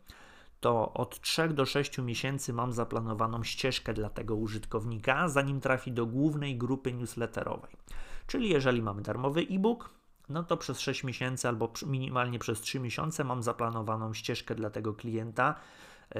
to 0.59 0.93
od 0.93 1.21
3 1.21 1.49
do 1.49 1.65
6 1.65 1.97
miesięcy 1.97 2.53
mam 2.53 2.73
zaplanowaną 2.73 3.43
ścieżkę 3.43 3.93
dla 3.93 4.09
tego 4.09 4.35
użytkownika, 4.35 5.29
zanim 5.29 5.61
trafi 5.61 5.91
do 5.91 6.05
głównej 6.05 6.57
grupy 6.57 6.93
newsletterowej. 6.93 7.71
Czyli 8.27 8.49
jeżeli 8.49 8.81
mamy 8.81 9.01
darmowy 9.01 9.41
e-book, 9.41 9.89
no 10.29 10.43
to 10.43 10.57
przez 10.57 10.79
6 10.79 11.03
miesięcy 11.03 11.47
albo 11.47 11.73
minimalnie 11.85 12.39
przez 12.39 12.61
3 12.61 12.79
miesiące 12.79 13.23
mam 13.23 13.43
zaplanowaną 13.43 14.13
ścieżkę 14.13 14.55
dla 14.55 14.69
tego 14.69 14.93
klienta, 14.93 15.55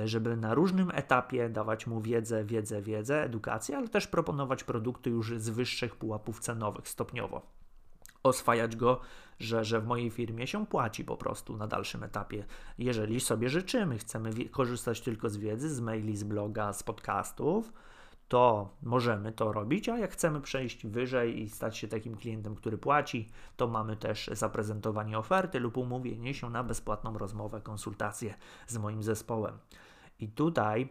żeby 0.06 0.38
na 0.38 0.54
różnym 0.54 0.92
etapie 0.94 1.50
dawać 1.50 1.88
mu 1.88 2.02
wiedzę, 2.02 2.46
wiedzę, 2.46 2.82
wiedzę, 2.82 3.24
edukację, 3.24 3.78
ale 3.78 3.88
też 3.88 4.08
proponować 4.08 4.64
produkty 4.64 5.10
już 5.10 5.40
z 5.40 5.50
wyższych 5.50 5.96
pułapów 5.96 6.40
cenowych 6.40 6.88
stopniowo. 6.88 7.42
Oswajać 8.24 8.76
go, 8.76 9.00
że, 9.40 9.66
że 9.66 9.82
w 9.82 9.88
mojej 9.88 10.10
firmie 10.10 10.48
się 10.48 10.66
płaci 10.66 11.06
po 11.06 11.18
prostu 11.18 11.58
na 11.58 11.68
dalszym 11.68 12.04
etapie. 12.04 12.46
Jeżeli 12.78 13.20
sobie 13.20 13.50
życzymy, 13.50 13.98
chcemy 13.98 14.50
korzystać 14.50 15.02
tylko 15.02 15.30
z 15.30 15.38
wiedzy, 15.38 15.76
z 15.76 15.80
maili, 15.80 16.18
z 16.18 16.24
bloga, 16.24 16.74
z 16.74 16.84
podcastów, 16.84 17.74
to 18.28 18.76
możemy 18.84 19.32
to 19.32 19.54
robić, 19.54 19.90
a 19.90 19.98
jak 19.98 20.12
chcemy 20.12 20.42
przejść 20.42 20.88
wyżej 20.88 21.42
i 21.42 21.50
stać 21.50 21.78
się 21.78 21.88
takim 21.88 22.18
klientem, 22.18 22.56
który 22.56 22.78
płaci, 22.78 23.30
to 23.58 23.68
mamy 23.68 23.98
też 23.98 24.30
zaprezentowanie 24.34 25.18
oferty 25.18 25.60
lub 25.60 25.78
umówienie 25.78 26.34
się 26.34 26.50
na 26.50 26.64
bezpłatną 26.64 27.18
rozmowę, 27.18 27.62
konsultację 27.62 28.34
z 28.68 28.78
moim 28.78 29.04
zespołem. 29.04 29.58
I 30.20 30.30
tutaj, 30.30 30.90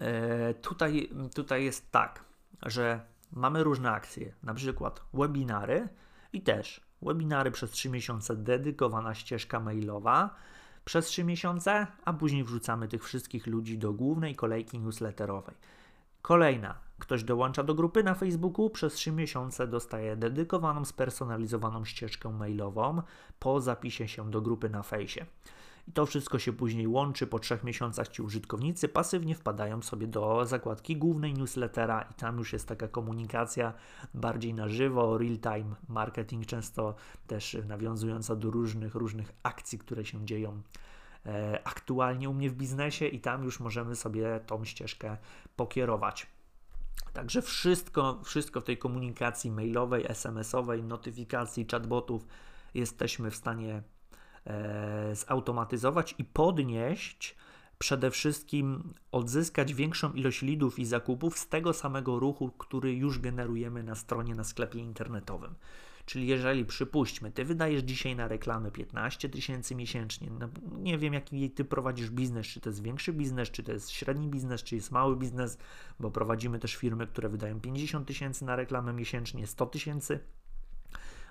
e, 0.00 0.54
tutaj, 0.54 1.10
tutaj 1.34 1.64
jest 1.64 1.90
tak, 1.90 2.24
że 2.62 3.00
mamy 3.32 3.64
różne 3.64 3.90
akcje, 3.90 4.34
na 4.42 4.54
przykład 4.54 5.04
webinary 5.14 5.88
i 6.32 6.42
też 6.42 6.80
webinary 7.02 7.50
przez 7.50 7.70
3 7.70 7.90
miesiące, 7.90 8.36
dedykowana 8.36 9.14
ścieżka 9.14 9.60
mailowa 9.60 10.34
przez 10.84 11.06
3 11.06 11.24
miesiące, 11.24 11.86
a 12.04 12.12
później 12.12 12.44
wrzucamy 12.44 12.88
tych 12.88 13.04
wszystkich 13.04 13.46
ludzi 13.46 13.78
do 13.78 13.92
głównej 13.92 14.34
kolejki 14.34 14.78
newsletterowej. 14.78 15.54
Kolejna. 16.26 16.74
Ktoś 16.98 17.24
dołącza 17.24 17.62
do 17.62 17.74
grupy 17.74 18.02
na 18.02 18.14
Facebooku, 18.14 18.70
przez 18.70 18.94
3 18.94 19.12
miesiące 19.12 19.66
dostaje 19.66 20.16
dedykowaną, 20.16 20.84
spersonalizowaną 20.84 21.84
ścieżkę 21.84 22.28
mailową 22.28 23.02
po 23.38 23.60
zapisie 23.60 24.08
się 24.08 24.30
do 24.30 24.42
grupy 24.42 24.70
na 24.70 24.82
fejsie. 24.82 25.26
I 25.88 25.92
to 25.92 26.06
wszystko 26.06 26.38
się 26.38 26.52
później 26.52 26.88
łączy. 26.88 27.26
Po 27.26 27.38
trzech 27.38 27.64
miesiącach 27.64 28.08
ci 28.08 28.22
użytkownicy 28.22 28.88
pasywnie 28.88 29.34
wpadają 29.34 29.82
sobie 29.82 30.06
do 30.06 30.46
zakładki 30.46 30.96
głównej 30.96 31.34
newslettera 31.34 32.02
i 32.10 32.14
tam 32.14 32.38
już 32.38 32.52
jest 32.52 32.68
taka 32.68 32.88
komunikacja 32.88 33.72
bardziej 34.14 34.54
na 34.54 34.68
żywo, 34.68 35.18
real-time 35.18 35.74
marketing, 35.88 36.46
często 36.46 36.94
też 37.26 37.56
nawiązująca 37.66 38.36
do 38.36 38.50
różnych, 38.50 38.94
różnych 38.94 39.32
akcji, 39.42 39.78
które 39.78 40.04
się 40.04 40.24
dzieją 40.24 40.62
E, 41.26 41.60
aktualnie 41.64 42.30
u 42.30 42.34
mnie 42.34 42.50
w 42.50 42.54
biznesie 42.54 43.06
i 43.06 43.20
tam 43.20 43.44
już 43.44 43.60
możemy 43.60 43.96
sobie 43.96 44.40
tą 44.46 44.64
ścieżkę 44.64 45.16
pokierować. 45.56 46.26
Także 47.12 47.42
wszystko, 47.42 48.20
wszystko 48.24 48.60
w 48.60 48.64
tej 48.64 48.78
komunikacji 48.78 49.50
mailowej, 49.50 50.04
SMS-owej, 50.08 50.82
notyfikacji, 50.82 51.66
chatbotów 51.70 52.26
jesteśmy 52.74 53.30
w 53.30 53.36
stanie 53.36 53.82
e, 54.46 55.14
zautomatyzować 55.14 56.14
i 56.18 56.24
podnieść 56.24 57.36
przede 57.78 58.10
wszystkim 58.10 58.92
odzyskać 59.12 59.74
większą 59.74 60.12
ilość 60.12 60.42
lidów 60.42 60.78
i 60.78 60.84
zakupów 60.84 61.38
z 61.38 61.48
tego 61.48 61.72
samego 61.72 62.18
ruchu, 62.18 62.50
który 62.50 62.94
już 62.94 63.18
generujemy 63.18 63.82
na 63.82 63.94
stronie, 63.94 64.34
na 64.34 64.44
sklepie 64.44 64.78
internetowym. 64.78 65.54
Czyli 66.06 66.26
jeżeli 66.26 66.64
przypuśćmy, 66.64 67.30
ty 67.30 67.44
wydajesz 67.44 67.82
dzisiaj 67.82 68.16
na 68.16 68.28
reklamy 68.28 68.70
15 68.70 69.28
tysięcy 69.28 69.74
miesięcznie, 69.74 70.30
no, 70.30 70.48
nie 70.78 70.98
wiem 70.98 71.14
jaki 71.14 71.50
ty 71.50 71.64
prowadzisz 71.64 72.10
biznes, 72.10 72.46
czy 72.46 72.60
to 72.60 72.70
jest 72.70 72.82
większy 72.82 73.12
biznes, 73.12 73.50
czy 73.50 73.62
to 73.62 73.72
jest 73.72 73.90
średni 73.90 74.28
biznes, 74.28 74.62
czy 74.62 74.74
jest 74.74 74.90
mały 74.90 75.16
biznes, 75.16 75.58
bo 76.00 76.10
prowadzimy 76.10 76.58
też 76.58 76.74
firmy, 76.76 77.06
które 77.06 77.28
wydają 77.28 77.60
50 77.60 78.08
tysięcy 78.08 78.44
na 78.44 78.56
reklamę 78.56 78.92
miesięcznie, 78.92 79.46
100 79.46 79.66
tysięcy, 79.66 80.20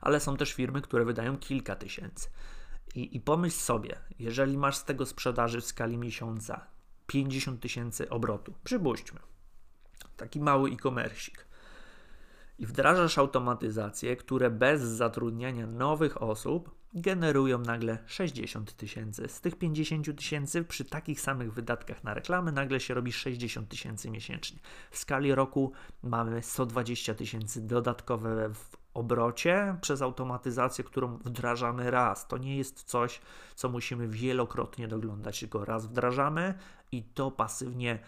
ale 0.02 0.20
są 0.20 0.38
też 0.38 0.54
firmy, 0.54 0.82
które 0.82 1.06
wydają 1.06 1.38
kilka 1.38 1.76
tysięcy. 1.76 2.30
I, 2.96 3.16
I 3.16 3.22
pomyśl 3.22 3.58
sobie, 3.58 3.96
jeżeli 4.20 4.58
masz 4.58 4.78
z 4.78 4.84
tego 4.84 5.06
sprzedaży 5.06 5.62
w 5.62 5.66
skali 5.66 5.98
miesiąca 5.98 6.68
50 7.08 7.62
tysięcy 7.62 8.10
obrotu, 8.10 8.54
przypuśćmy, 8.64 9.20
taki 10.18 10.40
mały 10.40 10.70
e-commerce'ik, 10.70 11.38
i 12.60 12.66
wdrażasz 12.66 13.18
automatyzacje, 13.18 14.16
które 14.16 14.50
bez 14.50 14.82
zatrudniania 14.82 15.68
nowych 15.68 16.22
osób 16.22 16.76
generują 16.94 17.60
nagle 17.60 17.98
60 18.06 18.74
tysięcy. 18.74 19.28
Z 19.28 19.42
tych 19.42 19.56
50 19.56 20.18
tysięcy 20.18 20.64
przy 20.64 20.86
takich 20.86 21.22
samych 21.22 21.54
wydatkach 21.54 22.04
na 22.04 22.14
reklamy 22.14 22.52
nagle 22.52 22.80
się 22.80 22.94
robi 22.94 23.12
60 23.12 23.70
tysięcy 23.70 24.10
miesięcznie. 24.10 24.60
W 24.92 24.98
skali 24.98 25.36
roku 25.36 25.72
mamy 26.04 26.44
120 26.44 27.14
tysięcy 27.14 27.68
dodatkowe 27.68 28.50
w 28.54 28.78
obrocie 28.94 29.78
przez 29.82 30.02
automatyzację, 30.02 30.84
którą 30.84 31.18
wdrażamy 31.18 31.92
raz. 31.92 32.28
To 32.28 32.38
nie 32.38 32.58
jest 32.58 32.84
coś, 32.84 33.22
co 33.56 33.70
musimy 33.70 34.08
wielokrotnie 34.08 34.88
doglądać, 34.88 35.40
tylko 35.40 35.66
raz 35.66 35.86
wdrażamy 35.86 36.54
i 36.92 37.04
to 37.04 37.32
pasywnie 37.32 38.00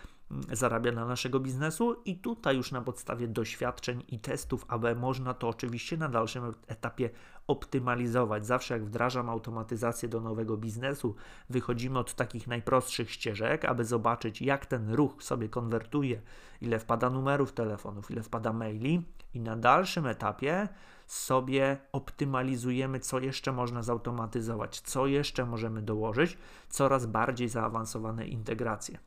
zarabia 0.51 0.91
dla 0.91 1.05
naszego 1.05 1.39
biznesu 1.39 2.01
i 2.05 2.17
tutaj 2.17 2.57
już 2.57 2.71
na 2.71 2.81
podstawie 2.81 3.27
doświadczeń 3.27 4.03
i 4.07 4.19
testów, 4.19 4.65
aby 4.67 4.95
można 4.95 5.33
to 5.33 5.47
oczywiście 5.49 5.97
na 5.97 6.09
dalszym 6.09 6.53
etapie 6.67 7.09
optymalizować. 7.47 8.45
Zawsze 8.45 8.73
jak 8.73 8.85
wdrażam 8.85 9.29
automatyzację 9.29 10.09
do 10.09 10.21
nowego 10.21 10.57
biznesu, 10.57 11.15
wychodzimy 11.49 11.99
od 11.99 12.15
takich 12.15 12.47
najprostszych 12.47 13.11
ścieżek, 13.11 13.65
aby 13.65 13.85
zobaczyć 13.85 14.41
jak 14.41 14.65
ten 14.65 14.93
ruch 14.93 15.23
sobie 15.23 15.49
konwertuje, 15.49 16.21
ile 16.61 16.79
wpada 16.79 17.09
numerów 17.09 17.53
telefonów, 17.53 18.11
ile 18.11 18.23
wpada 18.23 18.53
maili 18.53 19.05
i 19.33 19.39
na 19.39 19.55
dalszym 19.55 20.05
etapie 20.07 20.67
sobie 21.07 21.77
optymalizujemy, 21.91 22.99
co 22.99 23.19
jeszcze 23.19 23.51
można 23.51 23.83
zautomatyzować, 23.83 24.81
co 24.81 25.07
jeszcze 25.07 25.45
możemy 25.45 25.81
dołożyć, 25.81 26.37
coraz 26.69 27.05
bardziej 27.05 27.49
zaawansowane 27.49 28.27
integracje. 28.27 28.99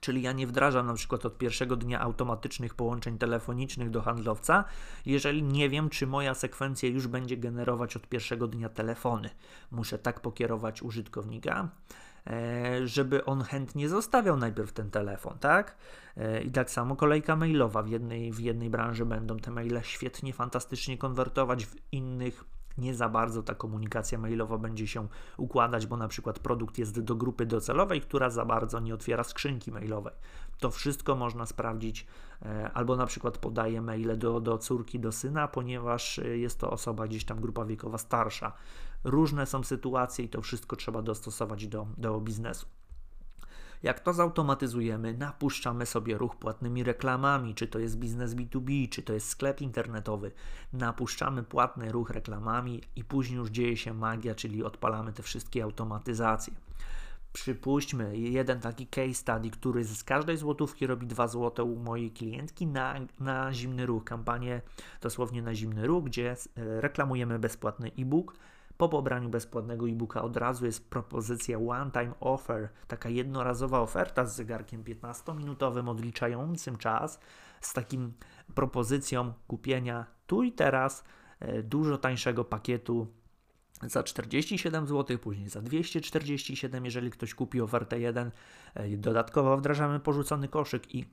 Czyli 0.00 0.22
ja 0.22 0.32
nie 0.32 0.46
wdrażam 0.46 0.86
na 0.86 0.94
przykład 0.94 1.26
od 1.26 1.38
pierwszego 1.38 1.76
dnia 1.76 2.00
automatycznych 2.00 2.74
połączeń 2.74 3.18
telefonicznych 3.18 3.90
do 3.90 4.02
handlowca, 4.02 4.64
jeżeli 5.06 5.42
nie 5.42 5.68
wiem, 5.68 5.88
czy 5.88 6.06
moja 6.06 6.34
sekwencja 6.34 6.88
już 6.88 7.06
będzie 7.06 7.36
generować 7.36 7.96
od 7.96 8.08
pierwszego 8.08 8.46
dnia 8.46 8.68
telefony. 8.68 9.30
Muszę 9.70 9.98
tak 9.98 10.20
pokierować 10.20 10.82
użytkownika, 10.82 11.68
e, 12.26 12.86
żeby 12.86 13.24
on 13.24 13.42
chętnie 13.42 13.88
zostawiał 13.88 14.36
najpierw 14.36 14.72
ten 14.72 14.90
telefon, 14.90 15.38
tak? 15.38 15.76
E, 16.16 16.42
I 16.42 16.50
tak 16.50 16.70
samo 16.70 16.96
kolejka 16.96 17.36
mailowa. 17.36 17.82
W 17.82 17.88
jednej, 17.88 18.32
w 18.32 18.40
jednej 18.40 18.70
branży 18.70 19.06
będą 19.06 19.36
te 19.36 19.50
maile 19.50 19.80
świetnie, 19.82 20.32
fantastycznie 20.32 20.98
konwertować, 20.98 21.66
w 21.66 21.76
innych 21.92 22.44
nie 22.78 22.94
za 22.94 23.08
bardzo 23.08 23.42
ta 23.42 23.54
komunikacja 23.54 24.18
mailowa 24.18 24.58
będzie 24.58 24.86
się 24.86 25.08
układać, 25.36 25.86
bo 25.86 25.96
na 25.96 26.08
przykład 26.08 26.38
produkt 26.38 26.78
jest 26.78 27.00
do 27.00 27.14
grupy 27.14 27.46
docelowej, 27.46 28.00
która 28.00 28.30
za 28.30 28.44
bardzo 28.44 28.80
nie 28.80 28.94
otwiera 28.94 29.24
skrzynki 29.24 29.72
mailowej. 29.72 30.14
To 30.58 30.70
wszystko 30.70 31.14
można 31.14 31.46
sprawdzić, 31.46 32.06
e, 32.42 32.70
albo 32.74 32.96
na 32.96 33.06
przykład 33.06 33.38
podaje 33.38 33.82
maile 33.82 34.18
do, 34.18 34.40
do 34.40 34.58
córki, 34.58 35.00
do 35.00 35.12
syna, 35.12 35.48
ponieważ 35.48 36.18
e, 36.18 36.38
jest 36.38 36.60
to 36.60 36.70
osoba 36.70 37.06
gdzieś 37.06 37.24
tam 37.24 37.40
grupa 37.40 37.64
wiekowa 37.64 37.98
starsza. 37.98 38.52
Różne 39.04 39.46
są 39.46 39.64
sytuacje 39.64 40.24
i 40.24 40.28
to 40.28 40.42
wszystko 40.42 40.76
trzeba 40.76 41.02
dostosować 41.02 41.66
do, 41.66 41.86
do 41.96 42.20
biznesu. 42.20 42.66
Jak 43.82 44.00
to 44.00 44.12
zautomatyzujemy, 44.12 45.14
napuszczamy 45.14 45.86
sobie 45.86 46.18
ruch 46.18 46.36
płatnymi 46.36 46.84
reklamami, 46.84 47.54
czy 47.54 47.68
to 47.68 47.78
jest 47.78 47.98
biznes 47.98 48.34
B2B, 48.34 48.88
czy 48.88 49.02
to 49.02 49.12
jest 49.12 49.28
sklep 49.28 49.60
internetowy. 49.60 50.32
Napuszczamy 50.72 51.42
płatny 51.42 51.92
ruch 51.92 52.10
reklamami 52.10 52.82
i 52.96 53.04
później 53.04 53.38
już 53.38 53.50
dzieje 53.50 53.76
się 53.76 53.94
magia, 53.94 54.34
czyli 54.34 54.64
odpalamy 54.64 55.12
te 55.12 55.22
wszystkie 55.22 55.62
automatyzacje. 55.62 56.54
Przypuśćmy 57.32 58.18
jeden 58.18 58.60
taki 58.60 58.86
case 58.86 59.14
study, 59.14 59.50
który 59.50 59.84
z 59.84 60.04
każdej 60.04 60.36
złotówki 60.36 60.86
robi 60.86 61.06
2 61.06 61.28
złote 61.28 61.62
u 61.62 61.76
mojej 61.76 62.10
klientki 62.10 62.66
na, 62.66 62.94
na 63.20 63.52
zimny 63.52 63.86
ruch, 63.86 64.04
kampanię 64.04 64.62
dosłownie 65.00 65.42
na 65.42 65.54
zimny 65.54 65.86
ruch, 65.86 66.04
gdzie 66.04 66.30
e, 66.30 66.36
reklamujemy 66.80 67.38
bezpłatny 67.38 67.90
e-book 67.98 68.34
po 68.78 68.88
pobraniu 68.88 69.28
bezpłatnego 69.28 69.88
e-booka 69.88 70.22
od 70.22 70.36
razu 70.36 70.66
jest 70.66 70.90
propozycja 70.90 71.58
one-time 71.58 72.12
offer, 72.20 72.68
taka 72.88 73.08
jednorazowa 73.08 73.80
oferta 73.80 74.26
z 74.26 74.36
zegarkiem 74.36 74.84
15-minutowym 74.84 75.88
odliczającym 75.88 76.76
czas, 76.76 77.20
z 77.60 77.72
takim 77.72 78.12
propozycją 78.54 79.32
kupienia 79.46 80.06
tu 80.26 80.42
i 80.42 80.52
teraz 80.52 81.04
e, 81.40 81.62
dużo 81.62 81.98
tańszego 81.98 82.44
pakietu 82.44 83.06
za 83.82 84.02
47 84.02 84.86
zł, 84.86 85.18
później 85.18 85.48
za 85.48 85.62
247, 85.62 86.84
jeżeli 86.84 87.10
ktoś 87.10 87.34
kupi 87.34 87.60
ofertę 87.60 88.00
1. 88.00 88.30
E, 88.74 88.88
dodatkowo 88.96 89.56
wdrażamy 89.56 90.00
porzucony 90.00 90.48
koszyk 90.48 90.94
i 90.94 91.04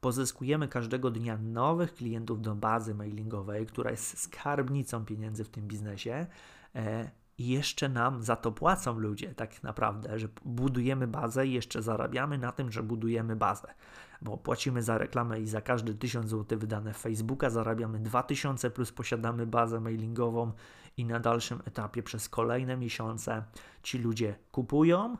pozyskujemy 0.00 0.68
każdego 0.68 1.10
dnia 1.10 1.38
nowych 1.38 1.94
klientów 1.94 2.42
do 2.42 2.54
bazy 2.54 2.94
mailingowej, 2.94 3.66
która 3.66 3.90
jest 3.90 4.18
skarbnicą 4.18 5.04
pieniędzy 5.04 5.44
w 5.44 5.48
tym 5.48 5.68
biznesie. 5.68 6.26
E, 6.74 7.10
i 7.40 7.48
jeszcze 7.48 7.88
nam 7.88 8.22
za 8.22 8.36
to 8.36 8.52
płacą 8.52 8.98
ludzie, 8.98 9.34
tak 9.34 9.62
naprawdę, 9.62 10.18
że 10.18 10.28
budujemy 10.44 11.06
bazę 11.06 11.46
i 11.46 11.52
jeszcze 11.52 11.82
zarabiamy 11.82 12.38
na 12.38 12.52
tym, 12.52 12.72
że 12.72 12.82
budujemy 12.82 13.36
bazę, 13.36 13.74
bo 14.22 14.36
płacimy 14.36 14.82
za 14.82 14.98
reklamę 14.98 15.40
i 15.40 15.46
za 15.46 15.60
każdy 15.60 15.94
1000 15.94 16.30
zł 16.30 16.58
wydane 16.58 16.94
w 16.94 16.96
Facebooka 16.96 17.50
zarabiamy 17.50 17.98
2000 17.98 18.70
plus 18.70 18.92
posiadamy 18.92 19.46
bazę 19.46 19.80
mailingową 19.80 20.52
i 20.96 21.04
na 21.04 21.20
dalszym 21.20 21.62
etapie 21.64 22.02
przez 22.02 22.28
kolejne 22.28 22.76
miesiące 22.76 23.44
ci 23.82 23.98
ludzie 23.98 24.34
kupują. 24.52 25.16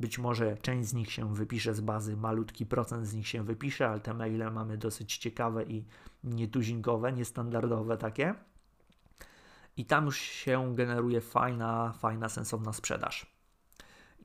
Być 0.00 0.18
może 0.18 0.56
część 0.56 0.88
z 0.88 0.94
nich 0.94 1.12
się 1.12 1.34
wypisze 1.34 1.74
z 1.74 1.80
bazy, 1.80 2.16
malutki 2.16 2.66
procent 2.66 3.06
z 3.06 3.14
nich 3.14 3.28
się 3.28 3.44
wypisze, 3.44 3.88
ale 3.88 4.00
te 4.00 4.14
maile 4.14 4.50
mamy 4.52 4.78
dosyć 4.78 5.16
ciekawe 5.16 5.64
i 5.64 5.84
nietuzinkowe, 6.24 7.12
niestandardowe 7.12 7.96
takie 7.96 8.34
i 9.80 9.84
tam 9.84 10.04
już 10.04 10.18
się 10.18 10.74
generuje 10.74 11.20
fajna, 11.20 11.92
fajna, 11.92 12.28
sensowna 12.28 12.72
sprzedaż. 12.72 13.26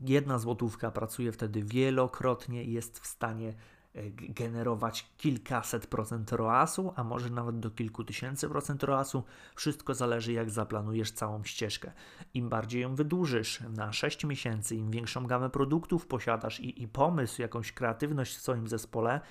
Jedna 0.01 0.39
złotówka 0.39 0.91
pracuje 0.91 1.31
wtedy 1.31 1.63
wielokrotnie 1.63 2.63
i 2.63 2.71
jest 2.71 2.99
w 2.99 3.07
stanie 3.07 3.53
e, 3.93 4.09
generować 4.11 5.13
kilkaset 5.17 5.87
procent 5.87 6.31
ROAS-u, 6.31 6.93
a 6.95 7.03
może 7.03 7.29
nawet 7.29 7.59
do 7.59 7.71
kilku 7.71 8.03
tysięcy 8.03 8.49
procent 8.49 8.83
ROAS-u. 8.83 9.23
Wszystko 9.55 9.93
zależy, 9.93 10.33
jak 10.33 10.49
zaplanujesz 10.49 11.11
całą 11.11 11.43
ścieżkę. 11.43 11.91
Im 12.33 12.49
bardziej 12.49 12.81
ją 12.81 12.95
wydłużysz 12.95 13.59
na 13.69 13.93
6 13.93 14.23
miesięcy, 14.25 14.75
im 14.75 14.91
większą 14.91 15.27
gamę 15.27 15.49
produktów 15.49 16.07
posiadasz 16.07 16.59
i, 16.59 16.83
i 16.83 16.87
pomysł, 16.87 17.41
jakąś 17.41 17.71
kreatywność 17.71 18.35
w 18.35 18.41
swoim 18.41 18.67
zespole, 18.67 19.21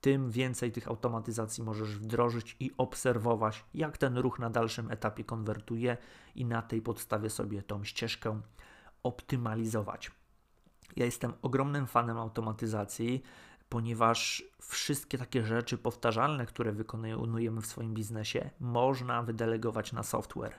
tym 0.00 0.30
więcej 0.30 0.72
tych 0.72 0.88
automatyzacji 0.88 1.64
możesz 1.64 1.96
wdrożyć 1.96 2.56
i 2.60 2.70
obserwować, 2.78 3.64
jak 3.74 3.98
ten 3.98 4.18
ruch 4.18 4.38
na 4.38 4.50
dalszym 4.50 4.90
etapie 4.90 5.24
konwertuje 5.24 5.96
i 6.34 6.44
na 6.44 6.62
tej 6.62 6.82
podstawie 6.82 7.30
sobie 7.30 7.62
tą 7.62 7.84
ścieżkę 7.84 8.40
optymalizować. 9.02 10.10
Ja 10.96 11.04
jestem 11.04 11.32
ogromnym 11.42 11.86
fanem 11.86 12.18
automatyzacji, 12.18 13.22
ponieważ 13.68 14.44
wszystkie 14.62 15.18
takie 15.18 15.44
rzeczy 15.44 15.78
powtarzalne, 15.78 16.46
które 16.46 16.72
wykonujemy 16.72 17.60
w 17.60 17.66
swoim 17.66 17.94
biznesie, 17.94 18.50
można 18.60 19.22
wydelegować 19.22 19.92
na 19.92 20.02
software 20.02 20.54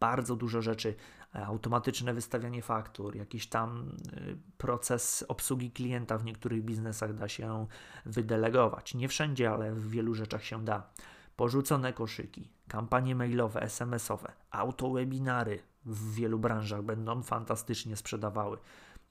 bardzo 0.00 0.36
dużo 0.36 0.62
rzeczy, 0.62 0.94
automatyczne 1.32 2.14
wystawianie 2.14 2.62
faktur, 2.62 3.16
jakiś 3.16 3.46
tam 3.46 3.96
y, 4.16 4.36
proces 4.58 5.24
obsługi 5.28 5.70
klienta 5.70 6.18
w 6.18 6.24
niektórych 6.24 6.64
biznesach 6.64 7.14
da 7.14 7.28
się 7.28 7.66
wydelegować. 8.06 8.94
Nie 8.94 9.08
wszędzie, 9.08 9.50
ale 9.50 9.72
w 9.72 9.90
wielu 9.90 10.14
rzeczach 10.14 10.44
się 10.44 10.64
da. 10.64 10.90
Porzucone 11.36 11.92
koszyki, 11.92 12.50
kampanie 12.68 13.14
mailowe, 13.14 13.62
SMS-owe, 13.62 14.32
autowebinary 14.50 15.62
w 15.84 16.14
wielu 16.14 16.38
branżach 16.38 16.82
będą 16.82 17.22
fantastycznie 17.22 17.96
sprzedawały. 17.96 18.58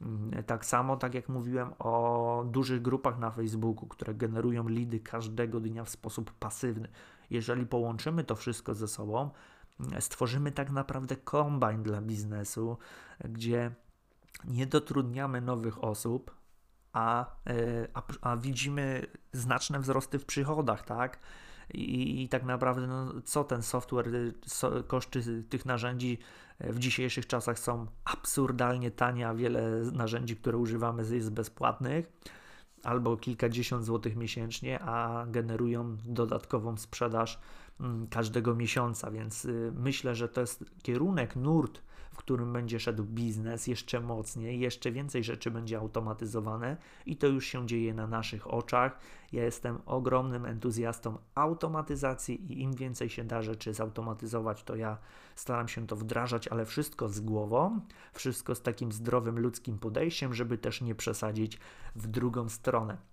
Mm, 0.01 0.43
tak 0.43 0.65
samo, 0.65 0.97
tak 0.97 1.13
jak 1.13 1.29
mówiłem 1.29 1.73
o 1.79 2.43
dużych 2.47 2.81
grupach 2.81 3.19
na 3.19 3.31
Facebooku, 3.31 3.87
które 3.87 4.13
generują 4.13 4.67
lidy 4.67 4.99
każdego 4.99 5.59
dnia 5.59 5.83
w 5.83 5.89
sposób 5.89 6.31
pasywny. 6.31 6.87
Jeżeli 7.29 7.65
połączymy 7.65 8.23
to 8.23 8.35
wszystko 8.35 8.73
ze 8.73 8.87
sobą, 8.87 9.29
stworzymy 9.99 10.51
tak 10.51 10.71
naprawdę 10.71 11.15
kombajn 11.15 11.83
dla 11.83 12.01
biznesu, 12.01 12.77
gdzie 13.19 13.71
nie 14.45 14.65
dotrudniamy 14.65 15.41
nowych 15.41 15.83
osób, 15.83 16.35
a, 16.93 17.35
e, 17.47 17.87
a, 17.93 18.03
a 18.21 18.37
widzimy 18.37 19.07
znaczne 19.33 19.79
wzrosty 19.79 20.19
w 20.19 20.25
przychodach, 20.25 20.85
tak? 20.85 21.19
I, 21.73 22.23
i 22.23 22.29
tak 22.29 22.43
naprawdę, 22.43 22.87
no, 22.87 23.21
co 23.21 23.43
ten 23.43 23.61
software, 23.61 24.07
so, 24.45 24.83
koszty 24.83 25.43
tych 25.43 25.65
narzędzi 25.65 26.17
e, 26.59 26.73
w 26.73 26.79
dzisiejszych 26.79 27.27
czasach 27.27 27.59
są 27.59 27.87
absurdalnie 28.05 28.91
tanie, 28.91 29.27
a 29.27 29.33
wiele 29.33 29.61
narzędzi, 29.91 30.35
które 30.35 30.57
używamy, 30.57 31.15
jest 31.15 31.31
bezpłatnych 31.31 32.11
albo 32.83 33.17
kilkadziesiąt 33.17 33.85
złotych 33.85 34.15
miesięcznie, 34.15 34.79
a 34.79 35.25
generują 35.29 35.97
dodatkową 36.05 36.77
sprzedaż 36.77 37.39
Mm, 37.79 38.07
każdego 38.07 38.55
miesiąca, 38.55 39.11
więc 39.11 39.45
y, 39.45 39.71
myślę, 39.75 40.15
że 40.15 40.29
to 40.29 40.41
jest 40.41 40.65
kierunek, 40.83 41.35
nurt, 41.35 41.81
w 42.11 42.17
którym 42.17 42.53
będzie 42.53 42.79
szedł 42.79 43.03
biznes 43.03 43.67
jeszcze 43.67 43.99
mocniej, 43.99 44.59
jeszcze 44.59 44.91
więcej 44.91 45.23
rzeczy 45.23 45.51
będzie 45.51 45.77
automatyzowane 45.77 46.77
i 47.05 47.17
to 47.17 47.27
już 47.27 47.45
się 47.45 47.67
dzieje 47.67 47.93
na 47.93 48.07
naszych 48.07 48.53
oczach. 48.53 48.99
Ja 49.31 49.43
jestem 49.43 49.79
ogromnym 49.85 50.45
entuzjastą 50.45 51.17
automatyzacji 51.35 52.53
i 52.53 52.61
im 52.61 52.73
więcej 52.73 53.09
się 53.09 53.23
da 53.23 53.41
rzeczy 53.41 53.73
zautomatyzować, 53.73 54.63
to 54.63 54.75
ja 54.75 54.97
staram 55.35 55.67
się 55.67 55.87
to 55.87 55.95
wdrażać, 55.95 56.47
ale 56.47 56.65
wszystko 56.65 57.09
z 57.09 57.19
głową, 57.19 57.79
wszystko 58.13 58.55
z 58.55 58.61
takim 58.61 58.91
zdrowym 58.91 59.39
ludzkim 59.39 59.79
podejściem, 59.79 60.33
żeby 60.33 60.57
też 60.57 60.81
nie 60.81 60.95
przesadzić 60.95 61.59
w 61.95 62.07
drugą 62.07 62.49
stronę. 62.49 63.08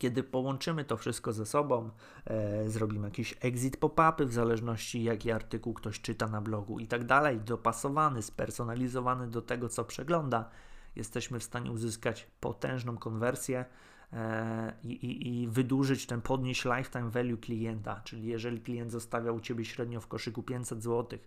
Kiedy 0.00 0.22
połączymy 0.22 0.84
to 0.84 0.96
wszystko 0.96 1.32
ze 1.32 1.46
sobą, 1.46 1.90
e, 2.24 2.68
zrobimy 2.68 3.06
jakiś 3.06 3.34
exit 3.40 3.76
pop-upy 3.76 4.26
w 4.26 4.32
zależności 4.32 5.04
jaki 5.04 5.30
artykuł 5.30 5.74
ktoś 5.74 6.00
czyta 6.00 6.28
na 6.28 6.40
blogu 6.40 6.78
i 6.78 6.86
tak 6.86 7.04
dalej, 7.04 7.40
dopasowany, 7.40 8.22
spersonalizowany 8.22 9.28
do 9.28 9.42
tego, 9.42 9.68
co 9.68 9.84
przegląda, 9.84 10.50
jesteśmy 10.96 11.38
w 11.38 11.44
stanie 11.44 11.70
uzyskać 11.70 12.26
potężną 12.40 12.96
konwersję 12.96 13.64
e, 14.12 14.72
i, 14.84 15.42
i, 15.42 15.48
wydłużyć 15.48 16.06
ten, 16.06 16.20
podnieść 16.20 16.64
lifetime 16.64 17.10
value 17.10 17.36
klienta, 17.36 18.00
czyli 18.04 18.26
jeżeli 18.26 18.60
klient 18.60 18.92
zostawia 18.92 19.32
u 19.32 19.40
Ciebie 19.40 19.64
średnio 19.64 20.00
w 20.00 20.06
koszyku 20.06 20.42
500 20.42 20.82
zł, 20.82 21.18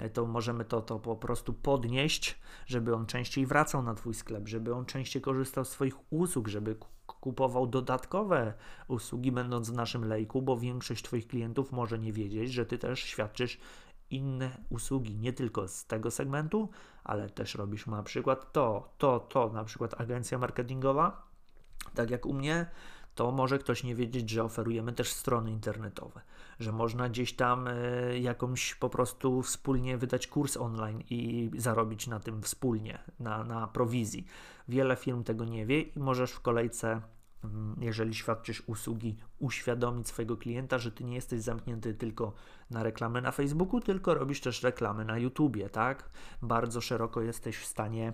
e, 0.00 0.10
to 0.10 0.26
możemy 0.26 0.64
to, 0.64 0.82
to 0.82 0.98
po 0.98 1.16
prostu 1.16 1.52
podnieść, 1.52 2.38
żeby 2.66 2.94
on 2.94 3.06
częściej 3.06 3.46
wracał 3.46 3.82
na 3.82 3.94
Twój 3.94 4.14
sklep, 4.14 4.48
żeby 4.48 4.74
on 4.74 4.86
częściej 4.86 5.22
korzystał 5.22 5.64
z 5.64 5.70
Twoich 5.70 6.12
usług, 6.12 6.48
żeby 6.48 6.76
kupował 7.26 7.66
dodatkowe 7.66 8.54
usługi, 8.88 9.32
będąc 9.32 9.70
w 9.70 9.74
naszym 9.74 10.04
lejku, 10.04 10.42
bo 10.42 10.56
większość 10.56 11.04
Twoich 11.04 11.26
klientów 11.26 11.72
może 11.72 11.98
nie 11.98 12.12
wiedzieć, 12.12 12.52
że 12.52 12.66
Ty 12.66 12.78
też 12.78 13.00
świadczysz 13.00 13.58
inne 14.10 14.50
usługi, 14.70 15.16
nie 15.16 15.32
tylko 15.32 15.68
z 15.68 15.86
tego 15.86 16.10
segmentu, 16.10 16.68
ale 17.04 17.30
też 17.30 17.54
robisz 17.54 17.86
na 17.86 18.02
przykład 18.02 18.52
to, 18.52 18.92
to, 18.98 19.20
to, 19.20 19.48
na 19.48 19.64
przykład 19.64 20.00
agencja 20.00 20.38
marketingowa, 20.38 21.26
tak 21.94 22.10
jak 22.10 22.26
u 22.26 22.32
mnie, 22.32 22.66
to 23.14 23.32
może 23.32 23.58
ktoś 23.58 23.84
nie 23.84 23.94
wiedzieć, 23.94 24.30
że 24.30 24.44
oferujemy 24.44 24.92
też 24.92 25.12
strony 25.12 25.50
internetowe, 25.50 26.20
że 26.60 26.72
można 26.72 27.08
gdzieś 27.08 27.36
tam 27.36 27.68
y, 27.68 28.18
jakąś 28.20 28.74
po 28.74 28.88
prostu 28.88 29.42
wspólnie 29.42 29.98
wydać 29.98 30.26
kurs 30.26 30.56
online 30.56 31.02
i 31.10 31.50
zarobić 31.56 32.06
na 32.06 32.20
tym 32.20 32.42
wspólnie, 32.42 32.98
na, 33.20 33.44
na 33.44 33.68
prowizji. 33.68 34.26
Wiele 34.68 34.96
firm 34.96 35.24
tego 35.24 35.44
nie 35.44 35.66
wie 35.66 35.80
i 35.80 35.98
możesz 35.98 36.30
w 36.30 36.40
kolejce 36.40 37.00
jeżeli 37.80 38.14
świadczysz 38.14 38.62
usługi, 38.66 39.16
uświadomić 39.38 40.08
swojego 40.08 40.36
klienta, 40.36 40.78
że 40.78 40.92
ty 40.92 41.04
nie 41.04 41.14
jesteś 41.14 41.40
zamknięty 41.40 41.94
tylko 41.94 42.32
na 42.70 42.82
reklamy 42.82 43.22
na 43.22 43.32
Facebooku, 43.32 43.80
tylko 43.80 44.14
robisz 44.14 44.40
też 44.40 44.62
reklamy 44.62 45.04
na 45.04 45.18
YouTubie, 45.18 45.70
tak? 45.70 46.10
Bardzo 46.42 46.80
szeroko 46.80 47.22
jesteś 47.22 47.56
w 47.56 47.66
stanie 47.66 48.12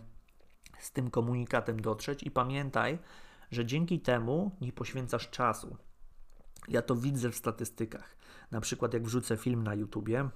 z 0.78 0.92
tym 0.92 1.10
komunikatem 1.10 1.82
dotrzeć 1.82 2.22
i 2.22 2.30
pamiętaj, 2.30 2.98
że 3.50 3.66
dzięki 3.66 4.00
temu 4.00 4.56
nie 4.60 4.72
poświęcasz 4.72 5.30
czasu. 5.30 5.76
Ja 6.68 6.82
to 6.82 6.96
widzę 6.96 7.30
w 7.30 7.36
statystykach. 7.36 8.16
Na 8.50 8.60
przykład, 8.60 8.94
jak 8.94 9.02
wrzucę 9.02 9.36
film 9.36 9.62
na 9.62 9.74
YouTubie, 9.74 10.28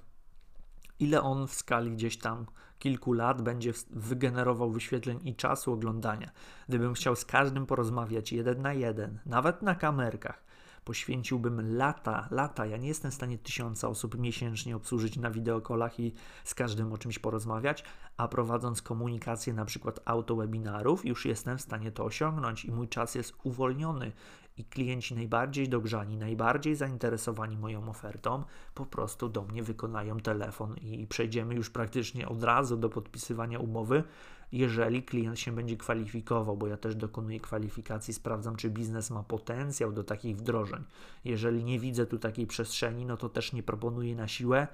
ile 0.99 1.21
on 1.21 1.47
w 1.47 1.53
skali 1.53 1.91
gdzieś 1.91 2.17
tam 2.17 2.45
kilku 2.79 3.13
lat 3.13 3.41
będzie 3.41 3.73
wygenerował 3.89 4.71
wyświetleń 4.71 5.19
i 5.23 5.35
czasu 5.35 5.73
oglądania. 5.73 6.31
Gdybym 6.69 6.93
chciał 6.93 7.15
z 7.15 7.25
każdym 7.25 7.65
porozmawiać 7.65 8.31
jeden 8.31 8.61
na 8.61 8.73
jeden, 8.73 9.19
nawet 9.25 9.61
na 9.61 9.75
kamerkach, 9.75 10.43
poświęciłbym 10.87 11.77
lata, 11.77 12.27
lata. 12.31 12.65
Ja 12.65 12.77
nie 12.77 12.87
jestem 12.87 13.11
w 13.11 13.13
stanie 13.13 13.37
tysiąca 13.37 13.87
osób 13.87 14.17
miesięcznie 14.17 14.75
obsłużyć 14.75 15.17
na 15.17 15.31
wideokolach 15.31 15.99
i 15.99 16.13
z 16.43 16.53
każdym 16.53 16.93
o 16.93 16.97
czymś 16.97 17.19
porozmawiać, 17.19 17.83
a 18.17 18.27
prowadząc 18.27 18.81
komunikację 18.81 19.53
na 19.53 19.65
przykład 19.65 19.99
autowebinarów, 20.05 21.05
już 21.05 21.25
jestem 21.25 21.57
w 21.57 21.61
stanie 21.61 21.91
to 21.91 22.05
osiągnąć 22.05 22.65
i 22.65 22.71
mój 22.71 22.87
czas 22.87 23.15
jest 23.15 23.33
uwolniony 23.43 24.11
i 24.57 24.65
klienci 24.65 25.15
najbardziej 25.15 25.69
dogrzani, 25.69 26.17
najbardziej 26.17 26.75
zainteresowani 26.75 27.57
moją 27.57 27.89
ofertą, 27.89 28.43
po 28.73 28.85
prostu 28.85 29.29
do 29.29 29.41
mnie 29.41 29.63
wykonają 29.63 30.19
telefon 30.19 30.75
i 30.77 31.07
przejdziemy 31.07 31.55
już 31.55 31.69
praktycznie 31.69 32.29
od 32.29 32.43
razu 32.43 32.77
do 32.77 32.89
podpisywania 32.89 33.59
umowy, 33.59 34.03
jeżeli 34.51 35.03
klient 35.03 35.39
się 35.39 35.51
będzie 35.51 35.77
kwalifikował, 35.77 36.57
bo 36.57 36.67
ja 36.67 36.77
też 36.77 36.95
dokonuję 36.95 37.39
kwalifikacji, 37.39 38.13
sprawdzam, 38.13 38.55
czy 38.55 38.69
biznes 38.69 39.11
ma 39.11 39.23
potencjał 39.23 39.91
do 39.91 40.03
takich 40.03 40.37
wdrożeń. 40.37 40.83
Jeżeli 41.25 41.63
nie 41.63 41.79
widzę 41.79 42.05
tu 42.05 42.19
takiej 42.19 42.47
przestrzeni, 42.47 43.05
no 43.05 43.17
to 43.17 43.29
też 43.29 43.53
nie 43.53 43.63
proponuję 43.63 44.15
na 44.15 44.27
siłę, 44.27 44.67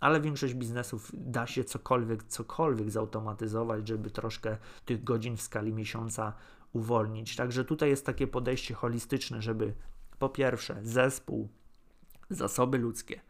ale 0.00 0.20
większość 0.20 0.54
biznesów 0.54 1.10
da 1.14 1.46
się 1.46 1.64
cokolwiek, 1.64 2.24
cokolwiek 2.24 2.90
zautomatyzować, 2.90 3.88
żeby 3.88 4.10
troszkę 4.10 4.56
tych 4.84 5.04
godzin 5.04 5.36
w 5.36 5.42
skali 5.42 5.72
miesiąca 5.72 6.32
uwolnić. 6.72 7.36
Także 7.36 7.64
tutaj 7.64 7.88
jest 7.88 8.06
takie 8.06 8.26
podejście 8.26 8.74
holistyczne, 8.74 9.42
żeby 9.42 9.74
po 10.18 10.28
pierwsze 10.28 10.76
zespół, 10.82 11.48
zasoby 12.30 12.78
ludzkie 12.78 13.20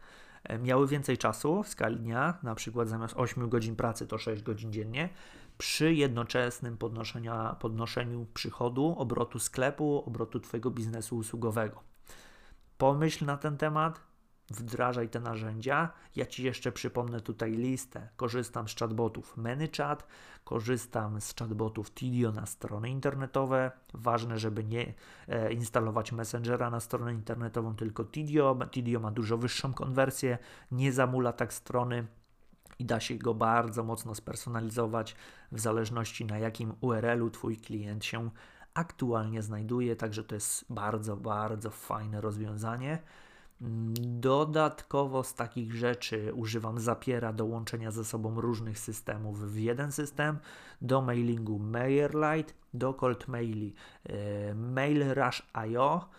e, 0.43 0.59
miały 0.59 0.87
więcej 0.87 1.17
czasu 1.17 1.63
w 1.63 1.67
skali 1.67 1.97
dnia, 1.97 2.37
na 2.43 2.55
przykład 2.55 2.89
zamiast 2.89 3.13
8 3.17 3.49
godzin 3.49 3.75
pracy 3.75 4.07
to 4.07 4.17
6 4.17 4.43
godzin 4.43 4.71
dziennie, 4.71 5.09
przy 5.57 5.93
jednoczesnym 5.93 6.77
podnoszeniu 7.59 8.25
przychodu, 8.33 8.95
obrotu 8.97 9.39
sklepu, 9.39 10.03
obrotu 10.05 10.39
Twojego 10.39 10.71
biznesu 10.71 11.17
usługowego. 11.17 11.83
Pomyśl 12.77 13.25
na 13.25 13.37
ten 13.37 13.57
temat, 13.57 14.07
wdrażaj 14.49 15.09
te 15.09 15.19
narzędzia. 15.19 15.91
Ja 16.15 16.25
Ci 16.25 16.43
jeszcze 16.43 16.71
przypomnę 16.71 17.21
tutaj 17.21 17.51
listę. 17.51 18.09
Korzystam 18.15 18.67
z 18.67 18.75
chatbotów 18.75 19.37
ManyChat, 19.37 20.07
korzystam 20.43 21.21
z 21.21 21.35
chatbotów 21.35 21.93
Tidio 21.93 22.31
na 22.31 22.45
strony 22.45 22.89
internetowe. 22.89 23.71
Ważne, 23.93 24.39
żeby 24.39 24.63
nie 24.63 24.93
e, 25.27 25.53
instalować 25.53 26.11
Messengera 26.11 26.69
na 26.69 26.79
stronę 26.79 27.13
internetową, 27.13 27.75
tylko 27.75 28.03
Tidio. 28.05 28.57
Tidio 28.71 28.99
ma 28.99 29.11
dużo 29.11 29.37
wyższą 29.37 29.73
konwersję, 29.73 30.37
nie 30.71 30.93
zamula 30.93 31.33
tak 31.33 31.53
strony 31.53 32.07
i 32.79 32.85
da 32.85 32.99
się 32.99 33.15
go 33.15 33.33
bardzo 33.33 33.83
mocno 33.83 34.15
spersonalizować 34.15 35.15
w 35.51 35.59
zależności 35.59 36.25
na 36.25 36.37
jakim 36.37 36.73
URL-u 36.81 37.29
Twój 37.29 37.57
klient 37.57 38.05
się 38.05 38.29
aktualnie 38.73 39.41
znajduje, 39.41 39.95
także 39.95 40.23
to 40.23 40.35
jest 40.35 40.65
bardzo, 40.69 41.17
bardzo 41.17 41.69
fajne 41.69 42.21
rozwiązanie. 42.21 42.99
Dodatkowo 44.01 45.23
z 45.23 45.35
takich 45.35 45.73
rzeczy 45.73 46.33
używam 46.33 46.79
Zapiera 46.79 47.33
do 47.33 47.45
łączenia 47.45 47.91
ze 47.91 48.05
sobą 48.05 48.41
różnych 48.41 48.79
systemów 48.79 49.51
w 49.51 49.57
jeden 49.57 49.91
system, 49.91 50.37
do 50.81 51.01
mailingu 51.01 51.59
MailerLite, 51.59 52.53
do 52.73 52.93
cold 52.93 53.27
maili 53.27 53.73
e, 54.03 54.55
MailRush.io. 54.55 56.09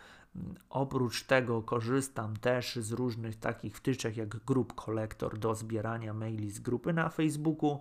Oprócz 0.71 1.25
tego 1.25 1.63
korzystam 1.63 2.37
też 2.37 2.77
z 2.77 2.93
różnych 2.93 3.37
takich 3.37 3.77
wtyczek 3.77 4.17
jak 4.17 4.29
Group 4.29 4.75
Collector 4.75 5.39
do 5.39 5.55
zbierania 5.55 6.15
maili 6.15 6.51
z 6.51 6.61
grupy 6.61 6.93
na 6.93 7.09
Facebooku. 7.09 7.81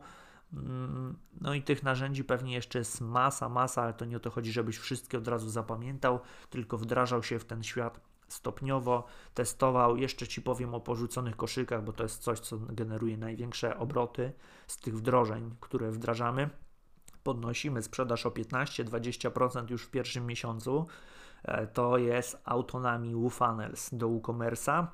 Mm, 0.54 1.18
no 1.42 1.54
i 1.54 1.62
tych 1.62 1.84
narzędzi 1.84 2.24
pewnie 2.24 2.54
jeszcze 2.54 2.80
jest 2.80 3.02
masa, 3.02 3.50
masa, 3.50 3.84
ale 3.84 3.94
to 3.94 4.06
nie 4.06 4.18
o 4.18 4.20
to 4.20 4.32
chodzi, 4.32 4.52
żebyś 4.52 4.78
wszystkie 4.78 5.18
od 5.18 5.28
razu 5.28 5.50
zapamiętał, 5.50 6.20
tylko 6.50 6.78
wdrażał 6.78 7.24
się 7.24 7.40
w 7.40 7.46
ten 7.46 7.64
świat 7.64 8.00
stopniowo 8.28 9.06
testował. 9.34 9.98
Jeszcze 9.98 10.28
Ci 10.28 10.42
powiem 10.42 10.74
o 10.74 10.80
porzuconych 10.80 11.36
koszykach, 11.36 11.84
bo 11.84 11.94
to 11.94 12.04
jest 12.04 12.24
coś, 12.24 12.40
co 12.40 12.58
generuje 12.58 13.18
największe 13.18 13.78
obroty 13.78 14.34
z 14.68 14.78
tych 14.78 14.98
wdrożeń, 14.98 15.56
które 15.60 15.92
wdrażamy. 15.92 16.50
Podnosimy 17.24 17.84
sprzedaż 17.84 18.26
o 18.26 18.30
15-20% 18.30 19.72
już 19.72 19.84
w 19.84 19.90
pierwszym 19.90 20.26
miesiącu. 20.26 20.86
E, 21.44 21.68
to 21.68 21.98
jest 21.98 22.42
Autonomy 22.46 23.16
WooFunnels 23.16 23.90
do 23.94 24.10
WooCommerce'a. 24.10 24.88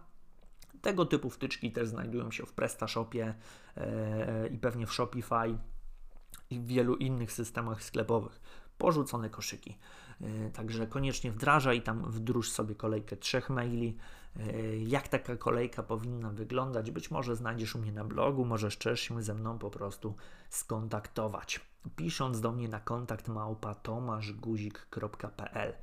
Tego 0.82 1.06
typu 1.06 1.29
wtyczki 1.29 1.71
też 1.71 1.88
znajdują 1.88 2.32
się 2.32 2.45
w 2.45 2.53
PrestaShopie 2.53 3.34
e, 3.77 4.47
i 4.47 4.58
pewnie 4.58 4.88
w 4.88 4.93
Shopify 4.93 5.58
i 6.49 6.60
w 6.60 6.65
wielu 6.65 6.95
innych 6.95 7.32
systemach 7.32 7.84
sklepowych. 7.84 8.41
Porzucone 8.77 9.29
koszyki. 9.29 9.77
E, 10.21 10.49
także 10.49 10.88
koniecznie 10.88 11.32
wdrażaj 11.32 11.82
tam 11.82 12.12
wdróż 12.12 12.51
sobie 12.51 12.75
kolejkę 12.75 13.17
trzech 13.17 13.49
maili. 13.49 13.97
Jak 14.86 15.08
taka 15.08 15.36
kolejka 15.36 15.84
powinna 15.84 16.32
wyglądać? 16.32 16.91
Być 16.91 17.12
może 17.12 17.36
znajdziesz 17.36 17.75
u 17.75 17.79
mnie 17.79 17.91
na 17.91 18.03
blogu, 18.03 18.45
możesz 18.45 18.77
też 18.77 19.01
się 19.01 19.23
ze 19.23 19.34
mną 19.34 19.60
po 19.60 19.69
prostu 19.69 20.15
skontaktować. 20.49 21.62
Pisząc 21.95 22.41
do 22.41 22.51
mnie 22.51 22.67
na 22.69 22.79
kontakt 22.79 23.27
małpa 23.27 23.75
tomaszguzik.pl 23.75 25.73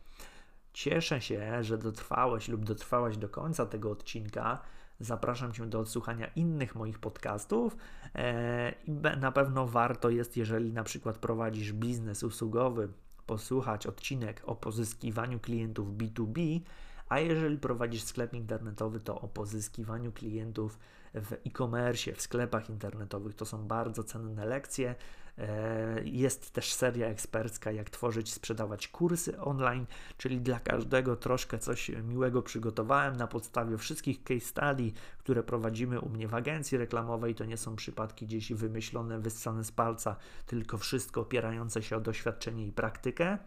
Cieszę 0.73 1.21
się, 1.21 1.65
że 1.65 1.79
dotrwałeś 1.79 2.49
lub 2.49 2.65
dotrwałaś 2.65 3.17
do 3.17 3.29
końca 3.29 3.67
tego 3.67 3.91
odcinka. 3.91 4.63
Zapraszam 5.01 5.53
Cię 5.53 5.67
do 5.67 5.81
odsłuchania 5.81 6.27
innych 6.27 6.75
moich 6.75 6.99
podcastów 6.99 7.77
e, 8.15 8.73
i 8.87 8.91
na 9.21 9.33
pewno 9.33 9.67
warto 9.67 10.11
jest, 10.11 10.37
jeżeli 10.37 10.73
na 10.73 10.85
przykład 10.85 11.19
prowadzisz 11.19 11.73
biznes 11.73 12.23
usługowy, 12.23 12.89
posłuchać 13.27 13.87
odcinek 13.87 14.43
o 14.45 14.55
pozyskiwaniu 14.55 15.41
klientów 15.41 15.89
B2B, 15.89 16.61
a 17.09 17.21
jeżeli 17.21 17.59
prowadzisz 17.59 18.03
sklep 18.03 18.35
internetowy, 18.35 19.01
to 19.01 19.21
o 19.21 19.29
pozyskiwaniu 19.29 20.13
klientów 20.13 20.79
w 21.15 21.33
e-commerce, 21.33 22.13
w 22.13 22.23
sklepach 22.23 22.71
internetowych. 22.71 23.35
To 23.35 23.47
są 23.47 23.67
bardzo 23.67 24.05
cenne 24.05 24.45
lekcje. 24.47 24.95
E, 25.41 26.01
jest 26.05 26.51
też 26.51 26.73
seria 26.73 27.07
ekspercka, 27.07 27.73
jak 27.73 27.91
tworzyć, 27.91 28.33
sprzedawać 28.33 28.89
kursy 28.89 29.41
online, 29.41 29.87
czyli 30.17 30.41
dla 30.41 30.61
każdego 30.61 31.17
troszkę 31.17 31.59
coś 31.59 31.89
miłego 31.89 32.43
przygotowałem 32.43 33.17
na 33.17 33.27
podstawie 33.27 33.79
wszystkich 33.79 34.23
case 34.23 34.41
study, 34.41 34.93
które 35.19 35.43
prowadzimy 35.43 36.01
u 36.01 36.09
mnie 36.09 36.29
w 36.29 36.35
agencji 36.35 36.79
reklamowej. 36.79 37.35
To 37.35 37.45
nie 37.45 37.57
są 37.57 37.77
przypadki 37.77 38.27
gdzieś 38.27 38.53
wymyślone, 38.53 39.19
wyssane 39.19 39.65
z 39.65 39.73
palca, 39.73 40.17
tylko 40.47 40.79
wszystko 40.79 41.21
opierające 41.21 41.83
się 41.83 41.97
o 41.97 42.01
doświadczenie 42.01 42.67
i 42.67 42.73
praktykę. 42.73 43.39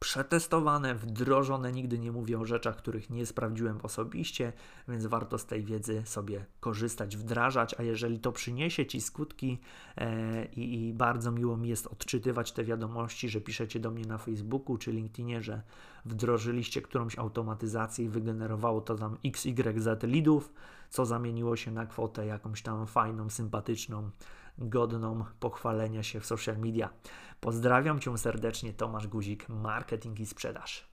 Przetestowane, 0.00 0.94
wdrożone. 0.94 1.72
Nigdy 1.72 1.98
nie 1.98 2.12
mówię 2.12 2.40
o 2.40 2.44
rzeczach, 2.44 2.76
których 2.76 3.10
nie 3.10 3.26
sprawdziłem 3.26 3.80
osobiście, 3.82 4.52
więc 4.88 5.06
warto 5.06 5.38
z 5.38 5.46
tej 5.46 5.64
wiedzy 5.64 6.02
sobie 6.04 6.44
korzystać, 6.60 7.16
wdrażać. 7.16 7.74
A 7.78 7.82
jeżeli 7.82 8.18
to 8.18 8.32
przyniesie 8.32 8.86
Ci 8.86 9.00
skutki 9.00 9.58
e, 9.96 10.44
i, 10.44 10.88
i, 10.88 10.94
bardzo 10.94 11.30
miło 11.30 11.56
mi 11.56 11.68
jest 11.68 11.86
odczytywać 11.86 12.52
te 12.52 12.64
wiadomości, 12.64 13.28
że 13.28 13.40
piszecie 13.40 13.80
do 13.80 13.90
mnie 13.90 14.04
na 14.04 14.18
Facebooku 14.18 14.78
czy 14.78 14.92
LinkedInie, 14.92 15.42
że 15.42 15.62
wdrożyliście 16.04 16.82
którąś 16.82 17.18
automatyzację 17.18 18.04
i 18.04 18.08
wygenerowało 18.08 18.80
to 18.80 18.94
tam 18.94 19.16
XYZ 19.24 19.88
leadów, 20.02 20.52
co 20.90 21.06
zamieniło 21.06 21.56
się 21.56 21.70
na 21.70 21.86
kwotę 21.86 22.26
jakąś 22.26 22.62
tam 22.62 22.86
fajną, 22.86 23.30
sympatyczną 23.30 24.10
godną 24.58 25.24
pochwalenia 25.40 26.02
się 26.02 26.20
w 26.20 26.26
social 26.26 26.58
media. 26.58 26.90
Pozdrawiam 27.40 28.00
Cię 28.00 28.18
serdecznie, 28.18 28.72
Tomasz 28.72 29.06
Guzik, 29.06 29.48
Marketing 29.48 30.20
i 30.20 30.26
Sprzedaż. 30.26 30.87